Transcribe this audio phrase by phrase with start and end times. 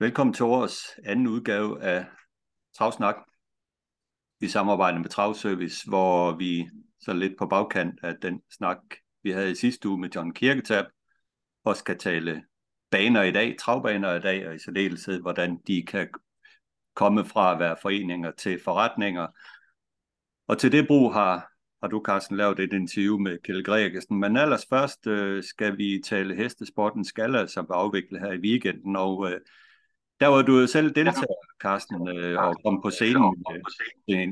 [0.00, 2.06] Velkommen til årets anden udgave af
[2.76, 3.16] Travsnak
[4.40, 6.68] i samarbejde med Travservice, hvor vi
[7.00, 8.78] så lidt på bagkant af den snak,
[9.22, 10.84] vi havde i sidste uge med John Kirketab,
[11.64, 12.44] også skal tale
[12.90, 16.08] baner i dag, travbaner i dag, og i særdeleshed, hvordan de kan
[16.98, 19.26] komme fra at være foreninger til forretninger.
[20.48, 21.52] Og til det brug har,
[21.82, 24.20] har du, Carsten, lavet et interview med Kjell Gregersen.
[24.20, 28.96] Men allers først øh, skal vi tale hestesporten Skala, som var afviklet her i weekenden,
[28.96, 29.40] og øh,
[30.20, 33.44] der var du jo selv deltager, Carsten, øh, og kom på scenen
[34.10, 34.28] øh,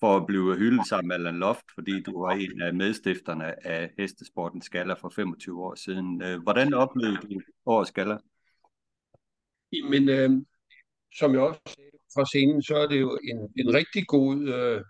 [0.00, 3.90] for at blive hyldet sammen med Allan Loft, fordi du var en af medstifterne af
[3.98, 6.22] Hestesporten Skala for 25 år siden.
[6.22, 8.18] Øh, hvordan oplevede du årets Skala?
[9.90, 10.30] Men øh,
[11.14, 14.82] som jeg også sagde fra scenen, så er det jo en, en rigtig god øh,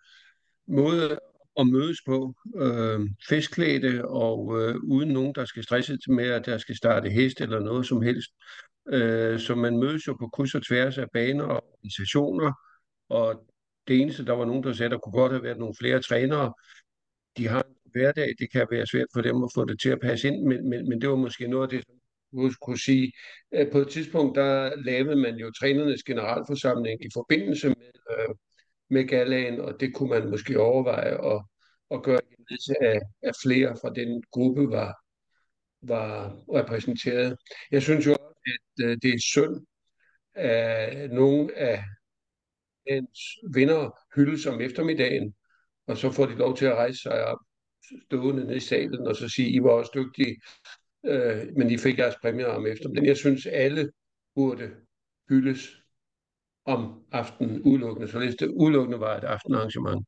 [0.68, 1.18] måde
[1.58, 2.34] at mødes på.
[2.56, 7.40] Øh, festklædte og øh, uden nogen, der skal stresse med, at der skal starte hest
[7.40, 8.30] eller noget som helst.
[8.92, 12.52] Øh, så man mødes jo på kryds og tværs af baner og organisationer,
[13.08, 13.46] og
[13.88, 16.52] det eneste, der var nogen, der sagde, der kunne godt have været nogle flere trænere.
[17.36, 20.00] De har en hverdag, det kan være svært for dem at få det til at
[20.00, 21.94] passe ind, men, men, men det var måske noget af det, som
[22.60, 23.12] kunne sige.
[23.52, 28.34] At på et tidspunkt, der lavede man jo trænernes generalforsamling i forbindelse med, øh,
[28.90, 31.42] med galaen, og det kunne man måske overveje at,
[31.90, 32.20] at gøre
[32.80, 35.04] af, af flere fra den gruppe var,
[35.82, 37.36] var repræsenteret.
[37.70, 39.66] Jeg synes jo også, at øh, det er synd,
[40.34, 41.84] at nogle af
[42.86, 43.20] ens
[43.54, 45.34] vinder hyldes om eftermiddagen,
[45.86, 47.38] og så får de lov til at rejse sig op
[48.04, 50.36] stående ned i salen, og så sige, I var også dygtige,
[51.04, 53.06] øh, men I fik jeres præmier om eftermiddagen.
[53.06, 53.90] Jeg synes, alle
[54.34, 54.70] burde
[55.28, 55.82] hyldes
[56.64, 60.06] om aftenen udelukkende, så det udelukkende var et aftenarrangement.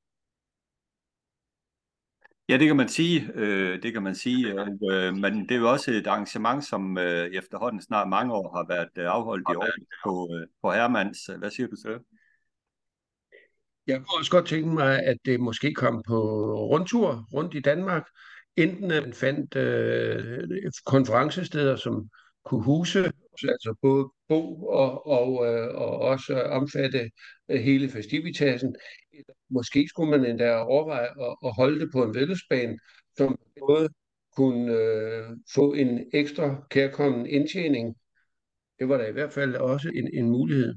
[2.49, 3.31] Ja, det kan man sige.
[3.35, 4.49] Øh, det kan man sige.
[4.93, 8.67] Øh, men det er jo også et arrangement, som øh, efterhånden snart mange år har
[8.69, 9.69] været øh, afholdt i år
[10.05, 11.31] på, øh, på Hermans.
[11.39, 11.99] Hvad siger du så?
[13.87, 16.21] Jeg kunne også godt tænke mig, at det måske kom på
[16.71, 18.03] rundtur rundt i Danmark.
[18.57, 20.49] Enten at man fandt øh,
[20.87, 22.11] konferencesteder, som
[22.45, 22.99] kunne huse,
[23.49, 27.11] altså både bo og, og, øh, og også omfatte
[27.49, 28.77] øh, hele festivitasen.
[29.51, 32.79] Måske skulle man endda overveje at, at holde det på en vedløbsbane,
[33.17, 33.89] som både
[34.37, 35.25] kunne øh,
[35.55, 37.97] få en ekstra kærkommen indtjening.
[38.79, 40.75] Det var da i hvert fald også en, en mulighed.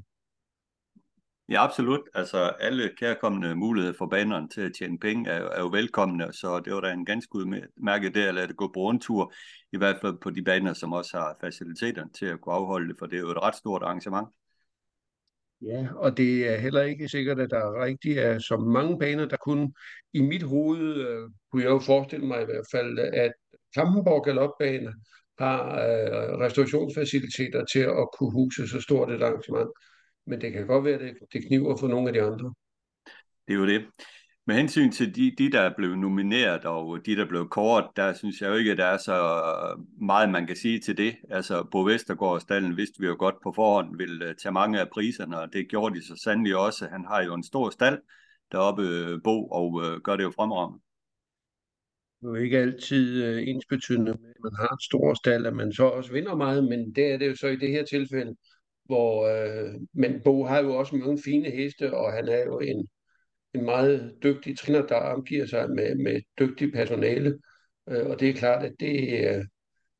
[1.49, 2.01] Ja, absolut.
[2.13, 6.59] Altså alle kærkommende muligheder for banerne til at tjene penge er, er jo velkomne, så
[6.59, 9.33] det var da en ganske udmærket der at lade det gå på rundtur,
[9.71, 12.95] i hvert fald på de baner, som også har faciliteterne til at kunne afholde det,
[12.99, 14.27] for det er jo et ret stort arrangement.
[15.61, 19.25] Ja, og det er heller ikke sikkert, at der er rigtig er så mange baner,
[19.25, 19.73] der kun
[20.13, 23.31] i mit hoved øh, kunne jeg jo forestille mig i hvert fald, at
[23.73, 24.93] Klampenborg Galopbane
[25.39, 29.69] har øh, restaurationsfaciliteter til at kunne huse så stort et arrangement
[30.25, 32.53] men det kan godt være, at det, det kniver for nogle af de andre.
[33.47, 33.85] Det er jo det.
[34.47, 37.89] Med hensyn til de, de der er blevet nomineret og de, der er blevet kort,
[37.95, 39.17] der synes jeg jo ikke, at der er så
[40.01, 41.15] meget, man kan sige til det.
[41.29, 45.39] Altså, Bo Vestergaard stallen vidste vi jo godt på forhånd ville tage mange af priserne,
[45.39, 46.87] og det gjorde de så sandelig også.
[46.91, 47.99] Han har jo en stor stald
[48.51, 48.83] deroppe,
[49.23, 50.79] Bo, og øh, gør det jo fremragende.
[52.21, 55.73] Det er jo ikke altid øh, ensbetydende at man har en stor stald, at man
[55.73, 58.35] så også vinder meget, men det er det jo så i det her tilfælde
[58.85, 62.87] hvor, øh, men Bo har jo også mange fine heste, og han er jo en,
[63.53, 67.39] en meget dygtig træner, der omgiver sig med, med dygtig personale.
[67.89, 69.45] Øh, og det er klart, at det, øh,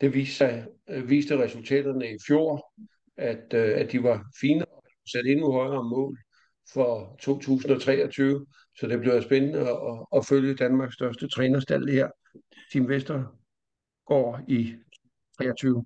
[0.02, 2.74] det viste, sig, øh, viste resultaterne i fjor,
[3.18, 6.18] at, øh, at de var fine og sat endnu højere mål
[6.74, 8.46] for 2023.
[8.78, 12.10] Så det bliver spændende at, at følge Danmarks største trænerstald her,
[12.72, 14.76] Team Vestergaard i
[15.38, 15.86] 23.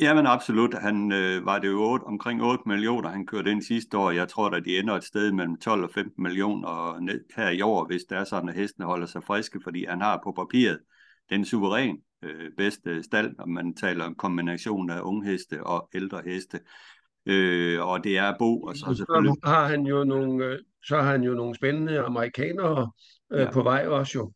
[0.00, 0.74] Jamen absolut.
[0.74, 4.10] Han øh, var det jo 8, omkring 8 millioner, han kørte ind sidste år.
[4.10, 7.60] Jeg tror, at de ender et sted mellem 12 og 15 millioner ned her i
[7.60, 10.78] år, hvis det er sådan, at hestene holder sig friske, fordi han har på papiret
[11.30, 16.22] den suveræn øh, bedste stald, når man taler om kombination af unge heste og ældre
[16.24, 16.60] heste.
[17.26, 19.34] Øh, og det er Bo, og så selvfølgelig...
[19.44, 22.90] Så har han jo nogle, øh, så har han jo nogle spændende amerikanere
[23.32, 23.50] øh, ja.
[23.50, 24.32] på vej også jo.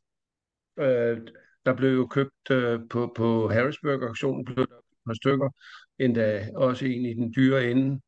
[0.85, 1.19] Øh,
[1.67, 5.51] der blev jo købt øh, på, på Harrisburg-auktionen, blev der par stykker,
[5.99, 8.01] endda også en i den dyre ende,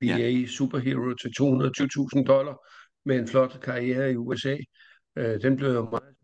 [0.00, 0.46] BA ja.
[0.46, 2.56] Superhero til 220.000 dollar,
[3.04, 4.56] med en flot karriere i USA.
[5.16, 6.18] Øh, den blev jo meget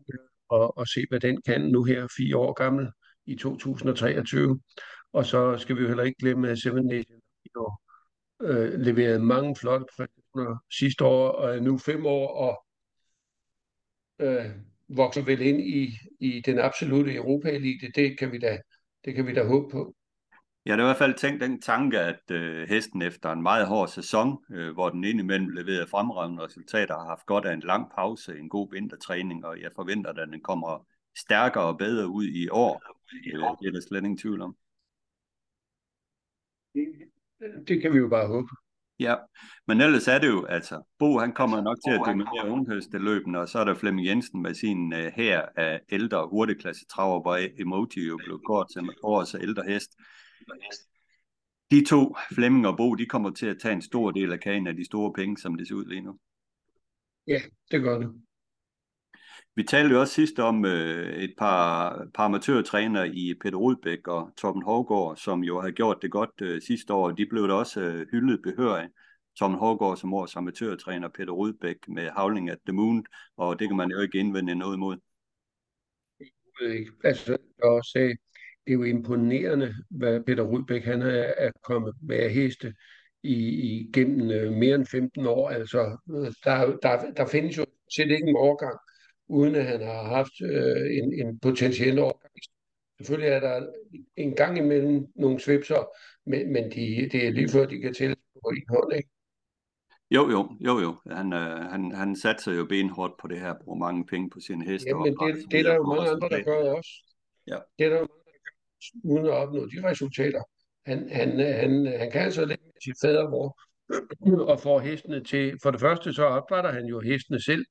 [0.53, 2.87] at, at se, hvad den kan nu her, fire år gammel
[3.25, 4.59] i 2023.
[5.13, 7.23] Og så skal vi jo heller ikke glemme, at Seven Nations
[7.55, 7.77] jo
[8.41, 12.65] øh, leverede mange flotte præstationer sidste år, og er nu fem år og
[14.19, 14.51] øh,
[14.89, 17.91] vokser vel ind i, i den absolute Europa-elite.
[17.95, 18.59] Det kan vi da,
[19.05, 19.95] det kan vi da håbe på.
[20.65, 23.87] Jeg har i hvert fald tænkt den tanke, at øh, hesten efter en meget hård
[23.87, 28.39] sæson, øh, hvor den indimellem leverede fremragende resultater, har haft godt af en lang pause,
[28.39, 30.87] en god vintertræning, og jeg forventer, at den kommer
[31.17, 32.81] stærkere og bedre ud i år.
[33.13, 34.55] Øh, det er der slet ingen tvivl om.
[37.67, 38.47] Det kan vi jo bare håbe.
[38.99, 39.15] Ja,
[39.67, 43.49] men ellers er det jo, altså, Bo han kommer nok til at dominere unghøsteløbene, og
[43.49, 48.07] så er der Flemming Jensen med sin uh, her af ældre hurtigklasse traver, hvor Emoji
[48.07, 49.91] jo blev kort til årets ældre hest.
[51.71, 54.67] De to, Flemming og Bo, de kommer til at tage en stor del af kagen
[54.67, 56.17] af de store penge, som det ser ud lige nu.
[57.27, 57.39] Ja,
[57.71, 58.13] det gør det.
[59.55, 64.31] Vi talte jo også sidst om øh, et par, par amatørtræner i Peter Rudbæk og
[64.37, 67.11] Torben Hårgaard, som jo havde gjort det godt øh, sidste år.
[67.11, 68.91] De blev da også øh, hyldet behørigt.
[69.39, 73.05] Torben Hårgaard som års amatørtræner, Peter Rudbæk med Havling at the Moon,
[73.37, 74.97] og det kan man jo ikke indvende noget imod.
[76.61, 76.91] Ikke.
[77.03, 77.91] Altså, også
[78.65, 82.73] det er jo imponerende, hvad Peter Rudbæk han er, er kommet med at heste
[83.23, 85.49] i, i gennem øh, mere end 15 år.
[85.49, 85.97] Altså,
[86.43, 87.65] der, der, der findes jo
[87.95, 88.79] set ikke en overgang,
[89.27, 92.33] uden at han har haft øh, en, en potentiel overgang.
[92.97, 93.67] Selvfølgelig er der
[94.15, 95.89] en gang imellem nogle svipser,
[96.25, 99.09] men, men de, det er lige før, de kan tælle på en hånd, ikke?
[100.11, 100.95] Jo, jo, jo, jo.
[101.11, 104.65] Han, øh, han, han satser jo benhårdt på det her, bruger mange penge på sine
[104.65, 104.89] heste.
[104.89, 106.91] Jamen, det, det, det er der jo mange andre, der gør også.
[107.47, 107.57] Ja.
[107.77, 110.43] Det er der jo mange, der gør, uden at opnå de resultater.
[110.85, 113.59] Han, han, han, han kan altså lidt med sit fadervor
[114.51, 117.65] og får hestene til, for det første så opdrætter han jo hestene selv,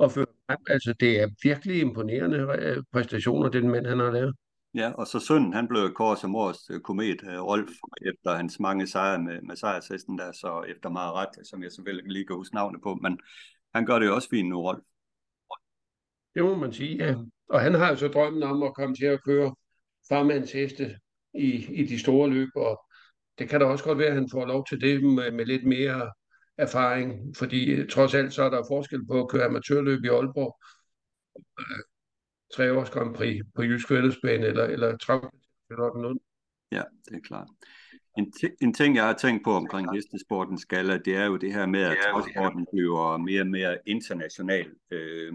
[0.00, 0.58] og fører frem.
[0.68, 4.34] Altså, det er virkelig imponerende øh, præstationer, den mand, han har lavet.
[4.74, 7.70] Ja, og så sønnen, han blev kåret som årets øh, komet, øh, Rolf,
[8.02, 12.12] efter hans mange sejre med, med sejrshesten der, så efter meget ret, som jeg selvfølgelig
[12.12, 13.18] lige kan huske navnet på, men
[13.74, 14.82] han gør det jo også fint nu, Rolf.
[16.34, 17.14] Det må man sige, ja.
[17.48, 19.54] Og han har jo så drømmen om at komme til at køre
[20.08, 20.96] farmands heste
[21.34, 21.50] i,
[21.80, 22.80] i de store løb, og
[23.38, 25.66] det kan da også godt være, at han får lov til det med, med lidt
[25.66, 26.12] mere
[26.60, 30.58] erfaring, fordi øh, trods alt så er der forskel på at køre amatørløb i Aalborg,
[31.60, 31.84] øh,
[32.54, 36.20] tre års Grand Prix på Jysk Fællesbane eller, eller Travlund.
[36.72, 37.48] Ja, det er klart.
[38.18, 41.66] En, en ting, jeg har tænkt på omkring hestesportens skala, det er jo det her
[41.66, 44.70] med, at travsporten bliver mere og mere international.
[44.90, 45.32] Øh,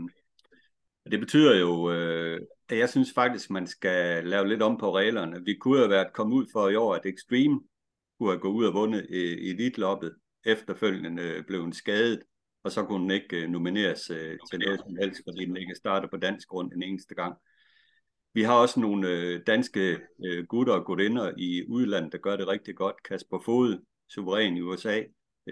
[1.11, 5.45] det betyder jo, øh, at jeg synes faktisk, man skal lave lidt om på reglerne.
[5.45, 7.61] Vi kunne have været kommet ud for i år, at Extreme
[8.19, 12.19] kunne have gået ud og vundet i Elite-loppet efterfølgende blev en skadet,
[12.65, 15.75] og så kunne den ikke øh, nomineres øh, til noget som helst, fordi den ikke
[15.75, 17.35] starter på dansk grund en eneste gang.
[18.33, 19.99] Vi har også nogle øh, danske
[20.49, 22.95] gutter og gutinder i udlandet, der gør det rigtig godt.
[23.09, 25.01] Kasper Fod, suveræn i USA.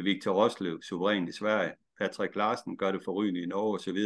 [0.04, 1.72] Victor Roslev, suveræn i Sverige.
[2.00, 3.98] Patrick Larsen gør det forrygende i Norge osv.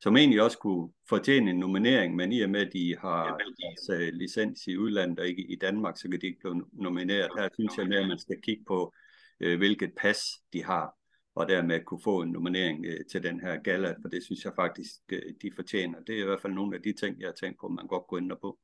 [0.00, 4.12] Som egentlig også kunne fortjene en nominering, men i og med, at de har deres
[4.14, 7.30] licens i udlandet og ikke i Danmark, så kan de ikke blive nomineret.
[7.38, 8.94] Her synes jeg mere, at man skal kigge på
[9.40, 10.18] øh, hvilket pas
[10.52, 10.94] de har,
[11.34, 14.52] og dermed kunne få en nominering øh, til den her gala, for det synes jeg
[14.56, 16.00] faktisk, øh, de fortjener.
[16.06, 18.06] Det er i hvert fald nogle af de ting, jeg har tænkt på, man godt
[18.08, 18.58] kunne ændre på.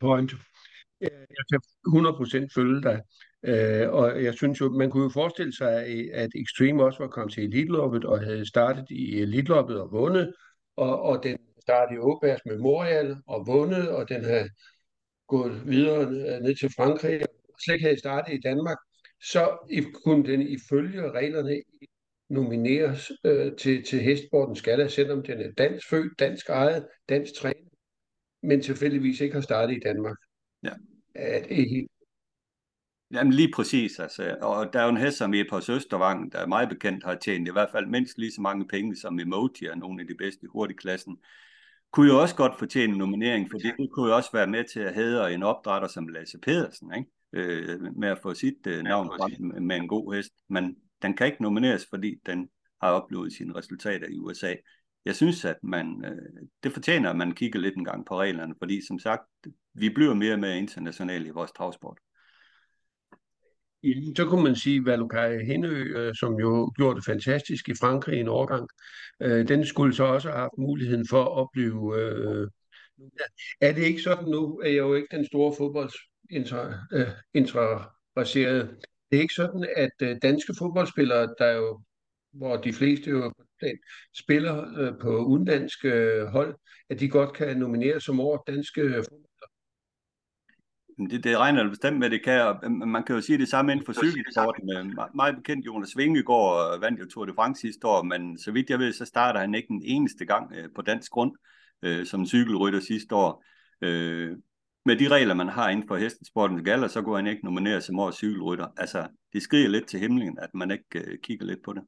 [0.00, 0.32] Point.
[1.00, 3.00] Øh, jeg kan 100% følge dig,
[3.44, 5.72] øh, og jeg synes jo, man kunne jo forestille sig,
[6.12, 10.34] at Extreme også var kommet til elitloppet og havde startet i elitloppet og vundet,
[10.76, 14.48] og, og den startede i Åbergs Memorial og vundet, og den havde
[15.28, 18.78] gået videre øh, ned til Frankrig og slet ikke havde startet i Danmark
[19.22, 19.58] så
[20.04, 21.62] kunne den ifølge reglerne
[22.28, 27.68] nomineres øh, til, til hestsporten skala, selvom den er dansk født, dansk ejet, dansk trænet,
[28.42, 30.16] men tilfældigvis ikke har startet i Danmark.
[30.62, 30.72] Ja.
[31.14, 31.90] Er det helt
[33.12, 34.36] Jamen lige præcis, altså.
[34.42, 37.52] og der er jo en hest som på Søstervang, der meget bekendt har tjent i
[37.52, 40.46] hvert fald mindst lige så mange penge som Emoji og nogle af de bedste i
[40.52, 41.18] hurtigklassen.
[41.92, 44.80] Kunne jo også godt fortjene en nominering, for det kunne jo også være med til
[44.80, 47.10] at hædre en opdrætter som Lasse Pedersen, ikke?
[47.32, 51.26] Øh, med at få sit øh, navn frem med en god hest, men den kan
[51.26, 52.48] ikke nomineres, fordi den
[52.82, 54.54] har oplevet sine resultater i USA.
[55.04, 58.54] Jeg synes, at man, øh, det fortjener, at man kigger lidt en gang på reglerne,
[58.58, 59.22] fordi som sagt,
[59.74, 61.98] vi bliver mere og mere internationale i vores travsport.
[63.82, 67.74] Ja, så kunne man sige, at Valukai Henø, øh, som jo gjorde det fantastisk i
[67.80, 68.68] Frankrig i en årgang,
[69.22, 71.98] øh, den skulle så også have haft muligheden for at opleve...
[72.00, 72.48] Øh,
[73.60, 75.94] er det ikke sådan nu, er jeg jo ikke den store fodbolds
[76.30, 78.70] inter, øh, interesseret.
[79.10, 81.80] Det er ikke sådan, at øh, danske fodboldspillere, der jo
[82.32, 83.32] hvor de fleste jo
[84.14, 86.56] spiller øh, på udenlandske øh, hold,
[86.90, 89.04] at de godt kan nomineres som året danske
[91.10, 92.40] det, det regner bestemt med, det kan.
[92.40, 94.94] Og man kan jo sige det samme inden for cykelsporten.
[95.14, 98.78] Meget bekendt, Jonas Vingegaard vandt jo Tour de France sidste år, men så vidt jeg
[98.78, 101.32] ved, så starter han ikke den eneste gang på dansk grund
[102.04, 103.44] som cykelrytter sidste år
[104.84, 107.98] med de regler, man har inden for hestesportens galler, så går han ikke nomineret som
[107.98, 108.66] årets cykelrytter.
[108.76, 111.82] Altså, det skriger lidt til himlen, at man ikke uh, kigger lidt på det.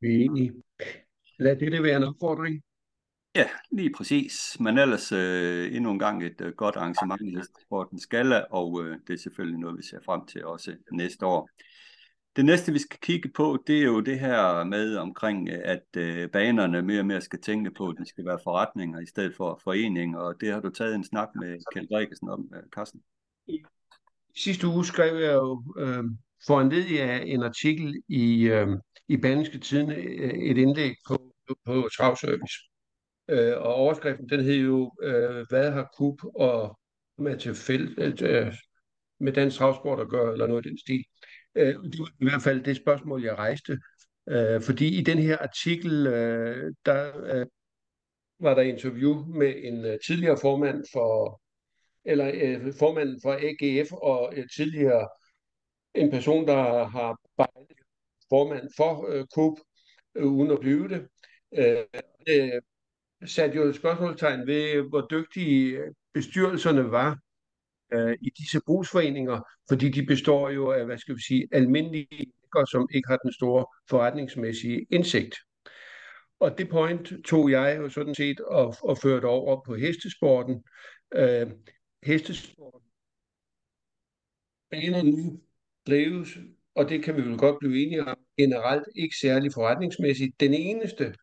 [0.00, 0.52] Vi er enige.
[1.38, 2.62] Lad det, det være en opfordring.
[3.34, 4.56] Ja, lige præcis.
[4.60, 8.94] Men ellers uh, endnu en gang et uh, godt arrangement i hestesportens gala, og uh,
[9.06, 11.50] det er selvfølgelig noget, vi ser frem til også næste år.
[12.36, 15.96] Det næste, vi skal kigge på, det er jo det her med omkring, øh, at
[15.96, 19.34] øh, banerne mere og mere skal tænke på, at de skal være forretninger i stedet
[19.36, 23.00] for foreninger, og det har du taget en snak med Kjeld Gregersen om, øh, Carsten.
[24.36, 26.04] Sidste uge skrev jeg jo øh,
[26.46, 28.68] foranledig af en artikel i, øh,
[29.08, 31.34] i Banske Tiden, øh, et indlæg på,
[31.66, 32.54] på Travservice.
[33.28, 36.78] Øh, og overskriften, den hed jo, øh, hvad har Kub og
[37.18, 38.54] Mathieu Felt øh, øh,
[39.20, 41.04] med dansk travsport at gøre, eller noget i den stil.
[41.54, 43.78] Øh, det var i hvert fald det spørgsmål, jeg rejste.
[44.28, 47.46] Øh, fordi i den her artikel, øh, der øh,
[48.40, 51.40] var der interview med en øh, tidligere formand for,
[52.04, 55.08] eller øh, formanden for AGF og øh, tidligere
[55.94, 57.76] en person, der har været
[58.28, 59.58] formand for øh, KUB,
[60.14, 61.08] øh, uden at blive det.
[61.58, 61.84] Øh,
[62.28, 62.62] øh,
[63.24, 65.78] satte jo et spørgsmålstegn ved, hvor dygtige
[66.14, 67.18] bestyrelserne var
[67.92, 72.64] øh, i disse brugsforeninger, fordi de består jo af, hvad skal vi sige, almindelige mennesker,
[72.70, 75.34] som ikke har den store forretningsmæssige indsigt.
[76.40, 80.62] Og det point tog jeg jo sådan set og, og førte over på hestesporten.
[81.14, 81.46] Øh,
[82.02, 82.90] hestesporten
[84.70, 85.40] baner nu
[85.86, 86.28] drives,
[86.74, 90.40] og det kan vi vel godt blive enige om, generelt ikke særlig forretningsmæssigt.
[90.40, 91.14] Den eneste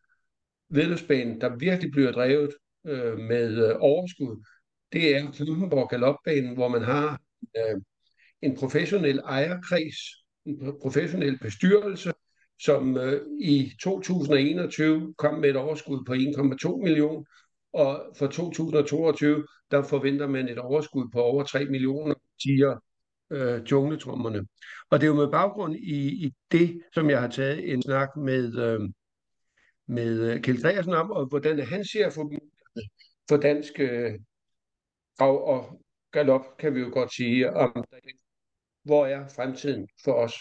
[0.70, 2.50] vedløbsbane, der virkelig bliver drevet
[2.86, 4.44] øh, med øh, overskud,
[4.92, 7.20] det er Klampenborg Galopbanen, hvor man har
[7.56, 7.80] øh,
[8.42, 9.96] en professionel ejerkreds,
[10.46, 12.12] en professionel bestyrelse,
[12.62, 17.24] som øh, i 2021 kom med et overskud på 1,2 millioner,
[17.72, 22.76] og for 2022, der forventer man et overskud på over 3 millioner, siger
[23.30, 24.46] øh, jungletrummerne.
[24.90, 28.08] Og det er jo med baggrund i, i det, som jeg har taget en snak
[28.16, 28.80] med, øh,
[29.88, 32.32] med øh, Kjeld Gregersen om, og hvordan han ser for,
[33.28, 34.12] for dansk øh,
[35.20, 35.80] og, og
[36.12, 37.84] galop, kan vi jo godt sige, om
[38.88, 40.34] hvor er fremtiden for os.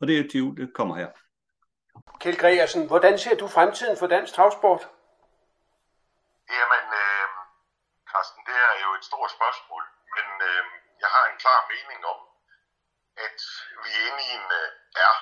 [0.00, 1.10] Og det er jo det kommer her.
[2.20, 4.82] Kjeld Gregersen, hvordan ser du fremtiden for dansk travsport?
[6.56, 7.26] Jamen, øh,
[8.10, 9.82] Carsten, det er jo et stort spørgsmål,
[10.16, 10.62] men øh,
[11.02, 12.20] jeg har en klar mening om,
[13.26, 13.38] at
[13.82, 14.68] vi inde i en, øh,
[15.06, 15.16] er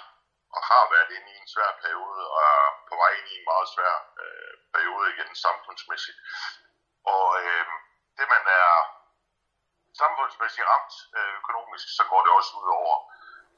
[0.57, 3.47] og har været inde i en svær periode, og er på vej ind i en
[3.53, 6.19] meget svær øh, periode igen samfundsmæssigt.
[7.15, 7.67] Og øh,
[8.19, 8.71] det man er
[10.03, 12.95] samfundsmæssigt ramt øh, økonomisk, så går det også ud over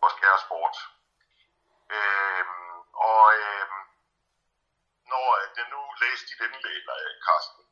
[0.00, 0.76] vores kære sport.
[1.96, 2.44] Øh,
[3.08, 3.66] og øh,
[5.12, 5.26] når
[5.56, 7.64] jeg nu læste dit indlæg, øh, Carsten,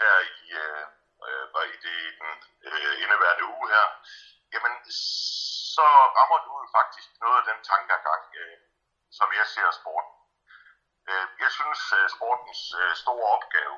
[0.00, 0.84] her i, øh,
[1.26, 2.32] øh var i det, den
[2.68, 3.86] øh, indeværende uge her,
[4.52, 4.74] jamen
[5.76, 5.86] så
[6.18, 8.58] rammer du faktisk noget af den tankegang, øh,
[9.18, 10.14] som jeg ser sporten.
[11.08, 13.76] Øh, jeg synes, øh, sportens øh, store opgave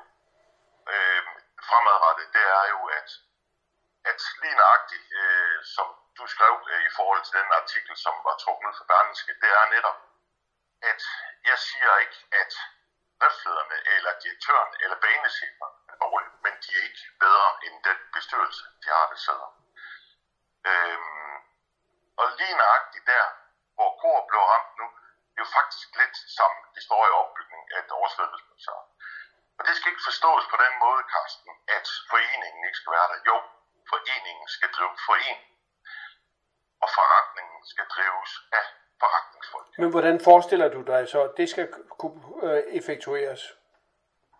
[0.93, 1.23] øh,
[1.67, 3.09] fremadrettet, det er jo, at,
[4.11, 8.35] at lige nøjagtigt, øh, som du skrev øh, i forhold til den artikel, som var
[8.43, 9.99] trukket ud for Berlingske, det er netop,
[10.91, 11.01] at
[11.49, 12.51] jeg siger ikke, at
[13.21, 18.63] driftslederne eller direktøren eller banechefen er dårlige, men de er ikke bedre end den bestyrelse,
[18.81, 19.49] de har, der sidder.
[20.71, 21.35] Øhm,
[22.19, 23.25] og lige nøjagtigt der,
[23.75, 24.87] hvor kor blev ramt nu,
[25.31, 28.79] det er jo faktisk lidt samme historie opbygning af et årsvedløbsmødsar.
[29.59, 33.19] Og det skal ikke forstås på den måde, Carsten, at foreningen ikke skal være der.
[33.29, 33.37] Jo,
[33.91, 35.39] foreningen skal drive forening.
[36.83, 38.65] Og forretningen skal drives af
[39.01, 39.67] forretningsfolk.
[39.81, 41.65] Men hvordan forestiller du dig så, at det skal
[42.01, 43.41] kunne øh, effektueres?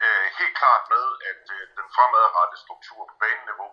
[0.06, 3.72] Øh, helt klart med, at øh, den fremadrettede struktur på baneniveau,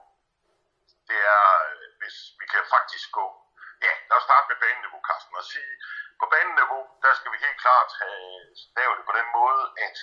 [1.08, 3.26] det er, øh, hvis vi kan faktisk gå,
[3.86, 5.72] ja, lad os starte med baneniveau, Carsten, og sige,
[6.20, 8.24] på baneniveau, der skal vi helt klart have
[8.78, 9.96] lavet det på den måde, at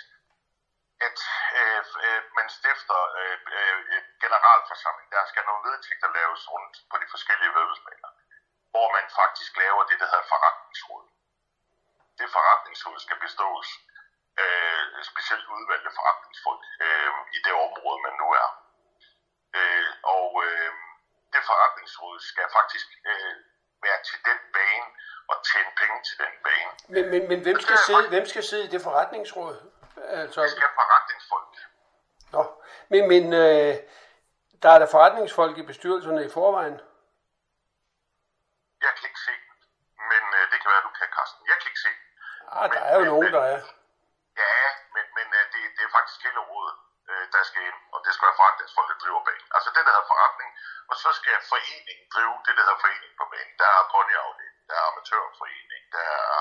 [1.07, 1.19] at
[1.59, 3.79] øh, øh, man stifter øh, øh,
[4.23, 5.07] generalforsamling.
[5.11, 8.11] Der skal nogle vedtægter laves rundt på de forskellige vedløbsbaner,
[8.73, 11.05] hvor man faktisk laver det, der hedder forretningsråd.
[12.19, 13.67] Det forretningsråd skal bestås
[14.41, 18.49] øh, specielt udvalgte forretningsfolk øh, i det område, man nu er.
[19.59, 20.71] Øh, og øh,
[21.33, 23.35] det forretningsråd skal faktisk øh,
[23.85, 24.87] være til den bane
[25.31, 26.71] og tjene penge til den bane.
[26.93, 29.55] Men, men, men hvem, skal sidde, hvem skal sidde i det forretningsråd?
[30.03, 31.55] Altså, Det skal forretningsfolk.
[32.31, 32.61] nå.
[32.89, 33.73] Men, men øh,
[34.63, 36.81] der er der forretningsfolk i bestyrelserne i forvejen.
[38.81, 39.31] Jeg kan ikke se
[40.11, 41.41] men øh, det kan være, du kan, Carsten.
[41.51, 41.91] Jeg kan ikke se.
[42.57, 43.59] Ah, der er jo nogen, der er.
[44.43, 44.55] Ja,
[44.95, 46.75] men, men øh, det, det er faktisk hele rådet,
[47.09, 49.47] øh, der skal ind, og det skal være forretningsfolk, der driver banen.
[49.55, 50.49] Altså det, der hedder forretning,
[50.91, 53.55] og så skal foreningen drive det, der hedder forening på banen.
[53.61, 56.39] Der er ponyafdeling, der er amatørforening, der er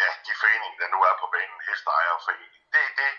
[0.00, 2.52] ja, de foreninger, der nu er på banen, hesteejerforening.
[2.74, 3.12] Det er det,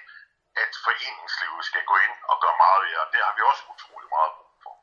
[0.63, 4.31] at foreningslivet skal gå ind og gøre meget og det har vi også utrolig meget
[4.37, 4.73] brug for.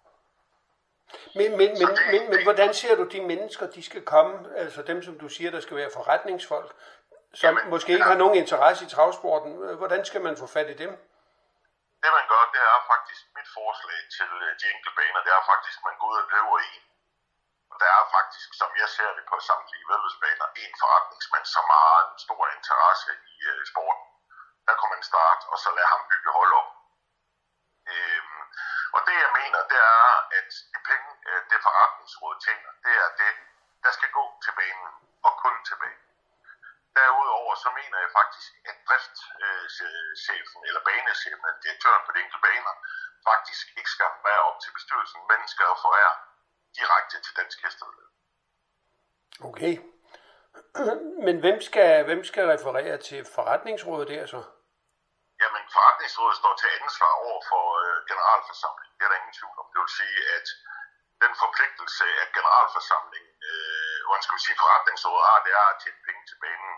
[1.38, 4.83] Men, men, men, det- men, men hvordan ser du de mennesker, de skal komme, altså
[4.83, 6.71] dem, som du siger, der skal være forretningsfolk,
[7.35, 8.12] som Jamen, måske ikke ja.
[8.12, 9.52] har nogen interesse i travsporten,
[9.83, 10.92] hvordan skal man få fat i dem?
[12.02, 15.42] Det man gør, det er faktisk mit forslag til øh, de enkelte baner, det er
[15.52, 16.83] faktisk, at man går ud og løber en.
[17.80, 22.18] Der er faktisk, som jeg ser det på samtlige vedløbsbaner, en forretningsmand, som har en
[22.26, 24.06] stor interesse i øh, sporten.
[24.66, 26.70] Der kan man starte, og så lade ham bygge hold op.
[27.92, 28.42] Øhm,
[28.94, 33.08] og det jeg mener, det er, at de penge, øh, det forretningsråd tjener, det er
[33.23, 33.32] det,
[33.85, 34.90] der skal gå til banen,
[35.26, 36.04] og kun til banen.
[36.97, 42.75] Derudover så mener jeg faktisk, at driftschefen øh, eller banechefen, direktøren på de enkelte baner,
[43.30, 46.14] faktisk ikke skal være op til bestyrelsen, men skal forære
[46.78, 48.11] direkte til dansk hestevedløb.
[49.50, 49.75] Okay.
[51.26, 54.40] Men hvem skal, hvem skal referere til forretningsrådet der så?
[55.42, 58.94] Jamen, forretningsrådet står til ansvar over for øh, generalforsamlingen.
[58.97, 59.66] Det er der ingen tvivl om.
[59.73, 60.47] Det vil sige, at
[61.25, 66.00] den forpligtelse, at generalforsamlingen, øh, hvordan skal vi sige, forretningsrådet har, det er at tjene
[66.08, 66.75] penge til banen.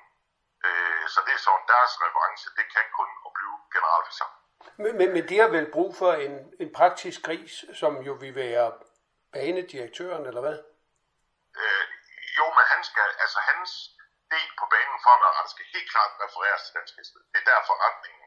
[0.66, 4.44] Øh, så det er sådan, deres reference, det kan kun at blive generalforsamling.
[4.82, 8.34] Men, men, men de har vel brug for en, en praktisk gris, som jo vil
[8.44, 8.66] være
[9.34, 10.56] banedirektøren, eller hvad?
[11.60, 11.84] Øh,
[12.38, 13.70] jo, men han skal, altså hans
[14.34, 17.18] del på banen fremadrettet skal helt klart refereres til dansk heste.
[17.32, 18.24] Det er der forretningen,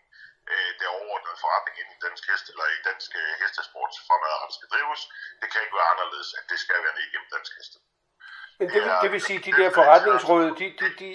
[0.52, 4.70] øh, det overordnede forretning inden i dansk hest, eller i dansk øh, hestesport fremadrettet skal
[4.74, 5.02] drives.
[5.42, 7.78] Det kan ikke være anderledes, at det skal være ned igennem dansk heste.
[8.60, 11.12] Men det, det vil sige, de det- der forretningsråd, de, de, de,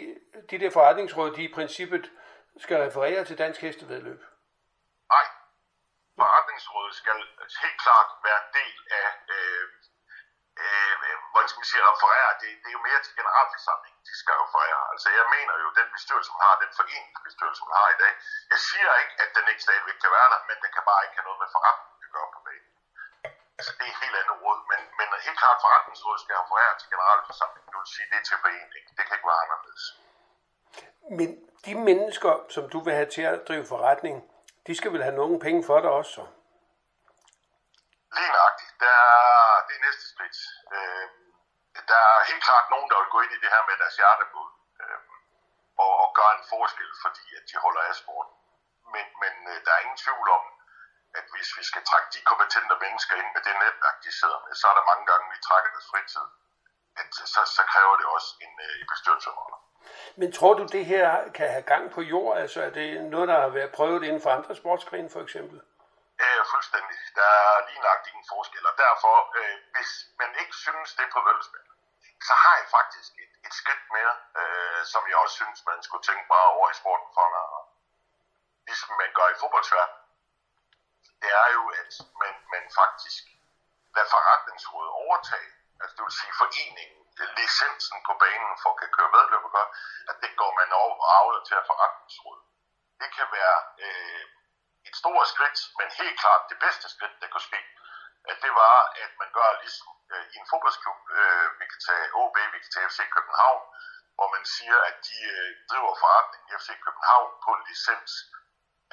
[0.51, 2.05] de der forretningsråd, de i princippet
[2.65, 4.21] skal referere til dansk hestevedløb.
[5.15, 5.27] Nej,
[6.21, 7.17] forretningsrådet skal
[7.65, 9.63] helt klart være en del af, øh,
[10.65, 10.93] øh,
[11.33, 12.31] hvordan skal ligesom man sige, referere.
[12.43, 14.81] Det, det er jo mere til generalforsamlingen, de skal referere.
[14.93, 18.13] Altså jeg mener jo, den bestyrelse, man har, den foreningsbestyrelse, man har i dag,
[18.53, 21.17] jeg siger ikke, at den ikke stadigvæk kan være der, men den kan bare ikke
[21.19, 22.71] have noget med forretning at gøre på banen.
[23.59, 26.89] Altså det er et helt andet råd, men, men helt klart forretningsrådet skal referere til
[26.95, 27.69] generalforsamlingen.
[27.73, 28.91] Det vil sige, det er til foreningen.
[28.97, 29.85] Det kan ikke være anderledes.
[31.19, 31.29] Men
[31.67, 34.17] de mennesker, som du vil have til at drive forretning,
[34.67, 36.25] de skal vel have nogle penge for dig også, så?
[38.17, 38.73] Lige nøjagtigt.
[38.85, 40.39] Der er, det er næste skridt.
[40.75, 41.07] Øh,
[41.91, 44.51] der er helt klart nogen, der vil gå ind i det her med deres hjertebud
[44.83, 45.01] øh,
[45.85, 48.35] og, og gøre en forskel, fordi at de holder af sporten.
[48.95, 50.45] Men, men øh, der er ingen tvivl om,
[51.19, 54.53] at hvis vi skal trække de kompetente mennesker ind med det netværk, de sidder med,
[54.61, 56.27] så er der mange gange, vi trækker deres fritid.
[57.03, 58.87] At, øh, så, så kræver det også en, øh, en.
[60.21, 62.39] Men tror du, det her kan have gang på jord?
[62.39, 65.61] Altså er det noget, der har været prøvet inden for andre sportsgrene, for eksempel?
[66.25, 66.99] Øh, fuldstændig.
[67.19, 71.21] Der er lige nok ingen forskel, og derfor, øh, hvis man ikke synes det på
[71.27, 71.67] vølspil,
[72.29, 76.05] så har jeg faktisk et, et skridt mere, øh, som jeg også synes, man skulle
[76.09, 77.47] tænke bare over i sporten for når,
[78.67, 80.03] ligesom man gør i fodboldsverdenen.
[81.23, 83.23] Det er jo, at man, man faktisk
[83.95, 85.51] lader forretningsrådet overtage,
[85.81, 87.01] altså det vil sige foreningen,
[87.41, 89.71] licensen på banen for at kan køre medløb og gøre,
[90.11, 92.45] at det går man over og afler til at forretningsrådet.
[93.01, 94.25] Det kan være øh,
[94.89, 97.61] et stort skridt, men helt klart det bedste skridt, der kunne ske,
[98.31, 102.05] at det var, at man gør ligesom øh, i en fodboldsklub, øh, vi kan tage
[102.21, 103.63] OB, vi kan tage FC København,
[104.17, 108.13] hvor man siger, at de øh, driver forretning FC København på en licens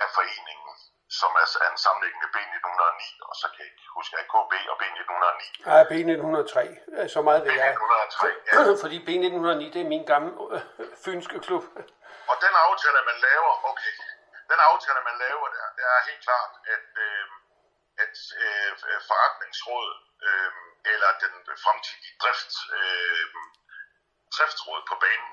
[0.03, 0.73] af foreningen,
[1.19, 4.53] som er er en sammenlægning med B1909, og så kan jeg ikke huske, at KB
[4.71, 5.43] og B1909.
[5.71, 6.57] Nej, B1903.
[6.97, 7.75] øh, Så meget ved jeg.
[7.75, 8.55] B1903, ja.
[8.83, 10.61] Fordi B1909, det er min gamle øh,
[11.05, 11.63] fynske klub.
[12.31, 13.91] Og den aftale, man laver, okay,
[14.51, 17.25] den aftale, man laver der, det er helt klart, at, øh,
[18.03, 18.71] at øh,
[19.09, 19.89] forretningsråd
[20.27, 20.51] øh,
[20.93, 21.33] eller den
[21.65, 23.25] fremtidige drift, øh,
[24.35, 25.31] driftsråd på banen,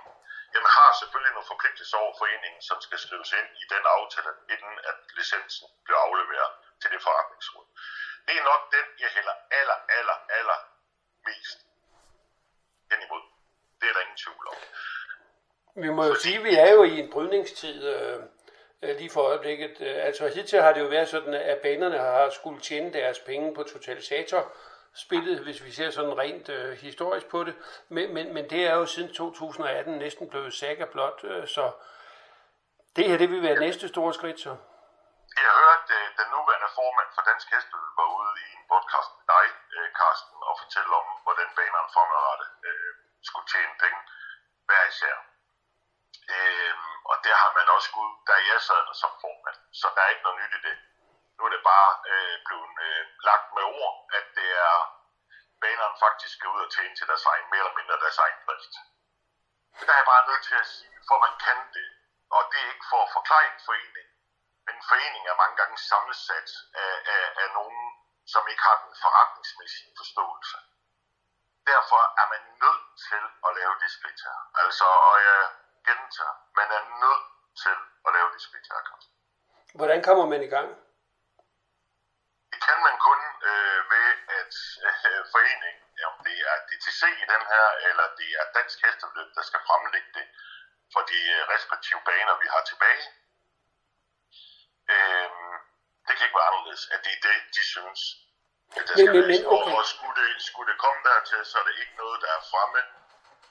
[0.52, 4.74] jamen har selvfølgelig nogle forpligtelser over foreningen, som skal skrives ind i den aftale, inden
[4.90, 7.66] at licensen bliver afleveret til det forretningsråd.
[8.26, 10.58] Det er nok den, jeg hælder aller, aller, aller
[11.26, 11.58] mest
[12.90, 13.22] hen imod.
[13.78, 14.56] Det er der ingen tvivl om.
[15.84, 18.22] Vi må jo sige, at vi er jo i en brydningstid øh,
[18.82, 19.80] Øh, lige for øjeblikket.
[19.80, 23.54] Øh, altså hidtil har det jo været sådan, at banerne har skulle tjene deres penge
[23.54, 24.52] på totalisator
[24.94, 27.54] spillet, hvis vi ser sådan rent øh, historisk på det.
[27.88, 31.72] Men, men, men det er jo siden 2018 næsten blevet sækker blot, øh, så
[32.96, 34.54] det her det vil være næste store skridt så.
[35.44, 39.24] Jeg hørte øh, den nuværende formand for Dansk Hestel var ude i en podcast med
[39.34, 42.92] dig, øh, Carsten, og fortælle om, hvordan banerne fremadrettet øh,
[43.28, 44.00] skulle tjene penge
[44.68, 45.31] hver især.
[46.36, 46.74] Øh,
[47.10, 50.12] og der har man også gået, da jeg sad der som formand, så der er
[50.12, 50.76] ikke noget nyt i det.
[51.36, 54.76] Nu er det bare øh, blevet øh, lagt med ord, at det er
[55.62, 58.74] banerne faktisk skal ud og tjene til deres egen, mere eller mindre deres egen drift.
[59.76, 61.88] Men der er jeg bare nødt til at sige, for man kan det,
[62.36, 64.08] og det er ikke for at forklare en forening,
[64.64, 66.50] men en forening er mange gange sammensat
[66.82, 67.82] af, af, af nogen,
[68.32, 70.58] som ikke har den forretningsmæssige forståelse.
[71.72, 74.38] Derfor er man nødt til at lave det skridt her.
[74.62, 75.40] Altså, og jeg
[75.86, 77.24] gentager, man er nødt
[77.62, 78.40] til at lave det
[78.72, 79.14] her, Carsten.
[79.80, 80.68] Hvordan kommer man i gang?
[82.52, 84.08] Det kan man kun øh, ved,
[84.40, 84.54] at
[84.88, 89.44] øh, foreningen, om det er DTC i den her, eller det er Dansk Hesteløb, der
[89.48, 90.26] skal fremlægge det
[90.92, 93.04] for de øh, respektive baner, vi har tilbage.
[94.94, 95.54] Øhm,
[96.06, 98.00] det kan ikke være anderledes, at det er det, de synes.
[98.78, 99.72] At der Men- skal men- men, okay.
[99.78, 102.80] Og skulle det, skulle det komme dertil, så er det ikke noget, der er fremme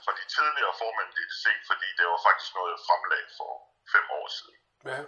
[0.05, 3.51] for de tidligere formænd i DTC, fordi det var faktisk noget, jeg fremlagde for
[3.93, 4.57] fem år siden.
[4.91, 4.99] Ja.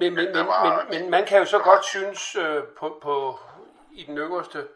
[0.00, 3.14] Men, men, men, var- men, men man kan jo så godt synes øh, på, på,
[3.92, 4.68] i den øverste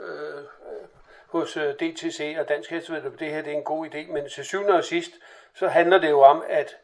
[0.00, 0.44] øh,
[1.34, 4.44] hos øh, DTC og Dansk Hestevedløb, det her det er en god idé, men til
[4.44, 5.10] syvende og sidst,
[5.54, 6.76] så handler det jo om, at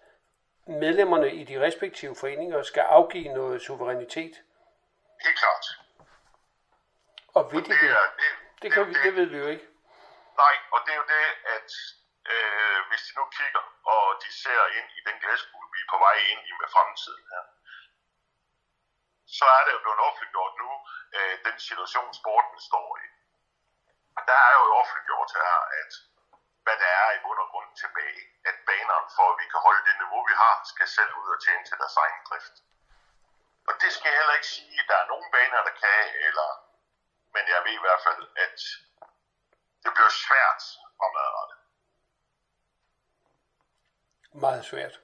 [0.66, 4.32] medlemmerne i de respektive foreninger skal afgive noget suverænitet.
[5.24, 5.66] Helt klart.
[7.34, 7.90] Og ved de Det, det?
[7.90, 9.66] er, det, Det, kan vi, det ved vi jo ikke.
[10.36, 11.24] Nej, og det er jo det,
[11.56, 11.72] at
[12.32, 15.98] øh, hvis de nu kigger, og de ser ind i den glaskugle, vi er på
[16.06, 17.44] vej ind i med fremtiden her,
[19.38, 20.70] så er det jo blevet offentliggjort nu,
[21.16, 23.06] øh, den situation, sporten står i.
[24.16, 25.92] Og der er jo offentliggjort her, at
[26.64, 29.82] hvad der er i bund og grund tilbage, at banerne, for at vi kan holde
[29.88, 32.56] det niveau, vi har, skal selv ud og tjene til deres egen drift.
[33.68, 36.50] Og det skal jeg heller ikke sige, at der er nogen baner, der kan, eller,
[37.34, 38.58] men jeg ved i hvert fald, at
[39.82, 40.62] det bliver svært
[40.98, 41.59] fremadrettet.
[44.32, 45.00] Meget svært.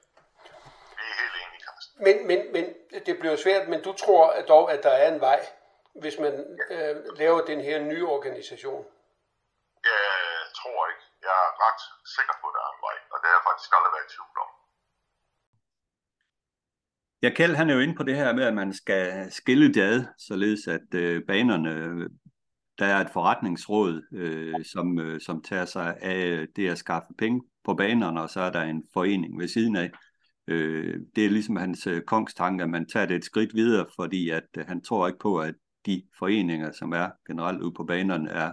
[0.97, 2.03] Vi er helt enige, Carsten.
[2.03, 2.65] Men, men, men
[3.05, 5.39] det bliver svært, men du tror at dog, at der er en vej,
[6.01, 6.33] hvis man
[6.69, 8.85] øh, laver den her nye organisation.
[9.83, 10.03] Jeg
[10.59, 11.05] tror ikke.
[11.21, 11.81] Jeg er ret
[12.15, 14.11] sikker på, at der er en vej, og det har jeg faktisk aldrig været i
[14.15, 14.49] tvivl om.
[17.23, 19.83] Ja, Kjeld han er jo inde på det her med, at man skal skille det
[19.91, 21.73] ad, således at øh, banerne,
[22.79, 27.41] der er et forretningsråd, øh, som, øh, som tager sig af det at skaffe penge
[27.65, 29.91] på banerne, og så er der en forening ved siden af.
[30.47, 34.29] Øh, det er ligesom hans øh, kongstanke, at man tager det et skridt videre, fordi
[34.29, 38.29] at øh, han tror ikke på, at de foreninger, som er generelt ude på banerne,
[38.29, 38.51] er,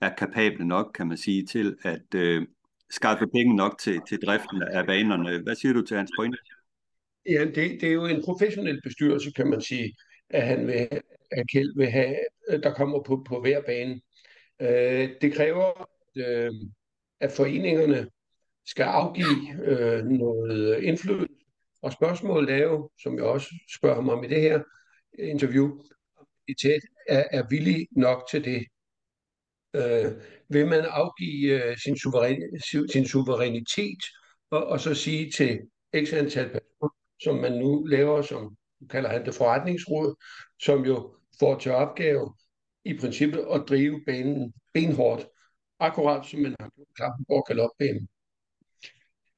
[0.00, 2.46] er kapable nok, kan man sige, til at øh,
[2.90, 5.42] skaffe penge nok til, til driften af banerne.
[5.42, 6.38] Hvad siger du til hans pointe?
[7.28, 9.94] Ja, det, det er jo en professionel bestyrelse, kan man sige,
[10.30, 10.88] at han vil,
[11.30, 12.16] at Kjeld vil have,
[12.48, 14.00] øh, der kommer på, på hver bane.
[14.62, 16.52] Øh, det kræver, at, øh,
[17.20, 18.10] at foreningerne
[18.66, 21.34] skal afgive øh, noget indflydelse.
[21.82, 24.62] Og spørgsmålet er jo, som jeg også spørger ham om i det her
[25.18, 25.78] interview,
[26.16, 26.26] om
[26.62, 28.66] tæt er, er villig nok til det.
[29.76, 30.12] Øh,
[30.48, 32.42] vil man afgive øh, sin, suveræn,
[32.92, 34.04] sin suverænitet
[34.50, 35.60] og, og så sige til
[36.04, 38.56] x antal personer, som man nu laver, som
[38.88, 40.14] kalder han det forretningsråd,
[40.62, 42.34] som jo får til opgave
[42.84, 45.26] i princippet at drive banen benhårdt,
[45.80, 48.08] akkurat som man har gjort Klampenborg Galopbanen.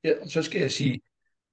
[0.05, 1.01] Ja, og så skal jeg sige,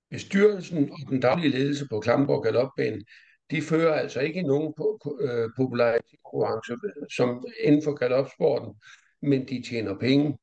[0.10, 3.06] bestyrelsen og den daglige ledelse på Klampenborg Galopbanen,
[3.52, 6.74] de fører altså ikke nogen po- øh, popularitetskonkurrence
[7.16, 8.74] som inden for galopsporten,
[9.22, 10.38] men de tjener penge.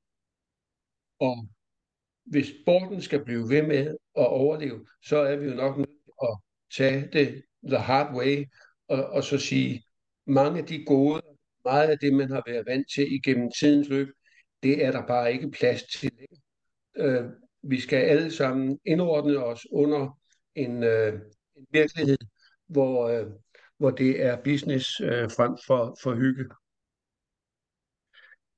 [1.20, 1.48] Og
[2.24, 3.86] hvis sporten skal blive ved med
[4.16, 5.99] at overleve, så er vi jo nok nødt
[6.76, 8.44] tage det the hard way,
[8.88, 9.84] og, og så sige,
[10.26, 11.22] mange af de gode,
[11.64, 14.08] meget af det, man har været vant til igennem tidens løb,
[14.62, 16.12] det er der bare ikke plads til.
[16.96, 17.24] Øh,
[17.62, 20.18] vi skal alle sammen indordne os under
[20.54, 21.12] en, øh,
[21.56, 22.18] en virkelighed,
[22.66, 23.26] hvor, øh,
[23.78, 26.44] hvor det er business øh, frem for, for hygge.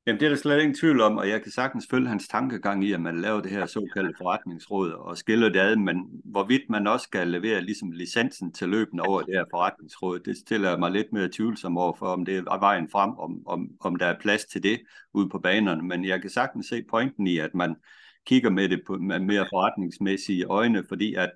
[0.06, 2.84] Jamen det er der slet ingen tvivl om, og jeg kan sagtens følge hans tankegang
[2.84, 6.86] i, at man laver det her såkaldte forretningsråd og skiller det ad, men hvorvidt man
[6.86, 10.90] også skal levere ligesom licensen til løbende over det her forretningsråd, det stiller jeg mig
[10.90, 14.18] lidt mere tvivlsom over for, om det er vejen frem, om, om, om der er
[14.20, 14.80] plads til det
[15.14, 17.76] ude på banerne, men jeg kan sagtens se pointen i, at man
[18.26, 21.30] kigger med det på med mere forretningsmæssige øjne, fordi at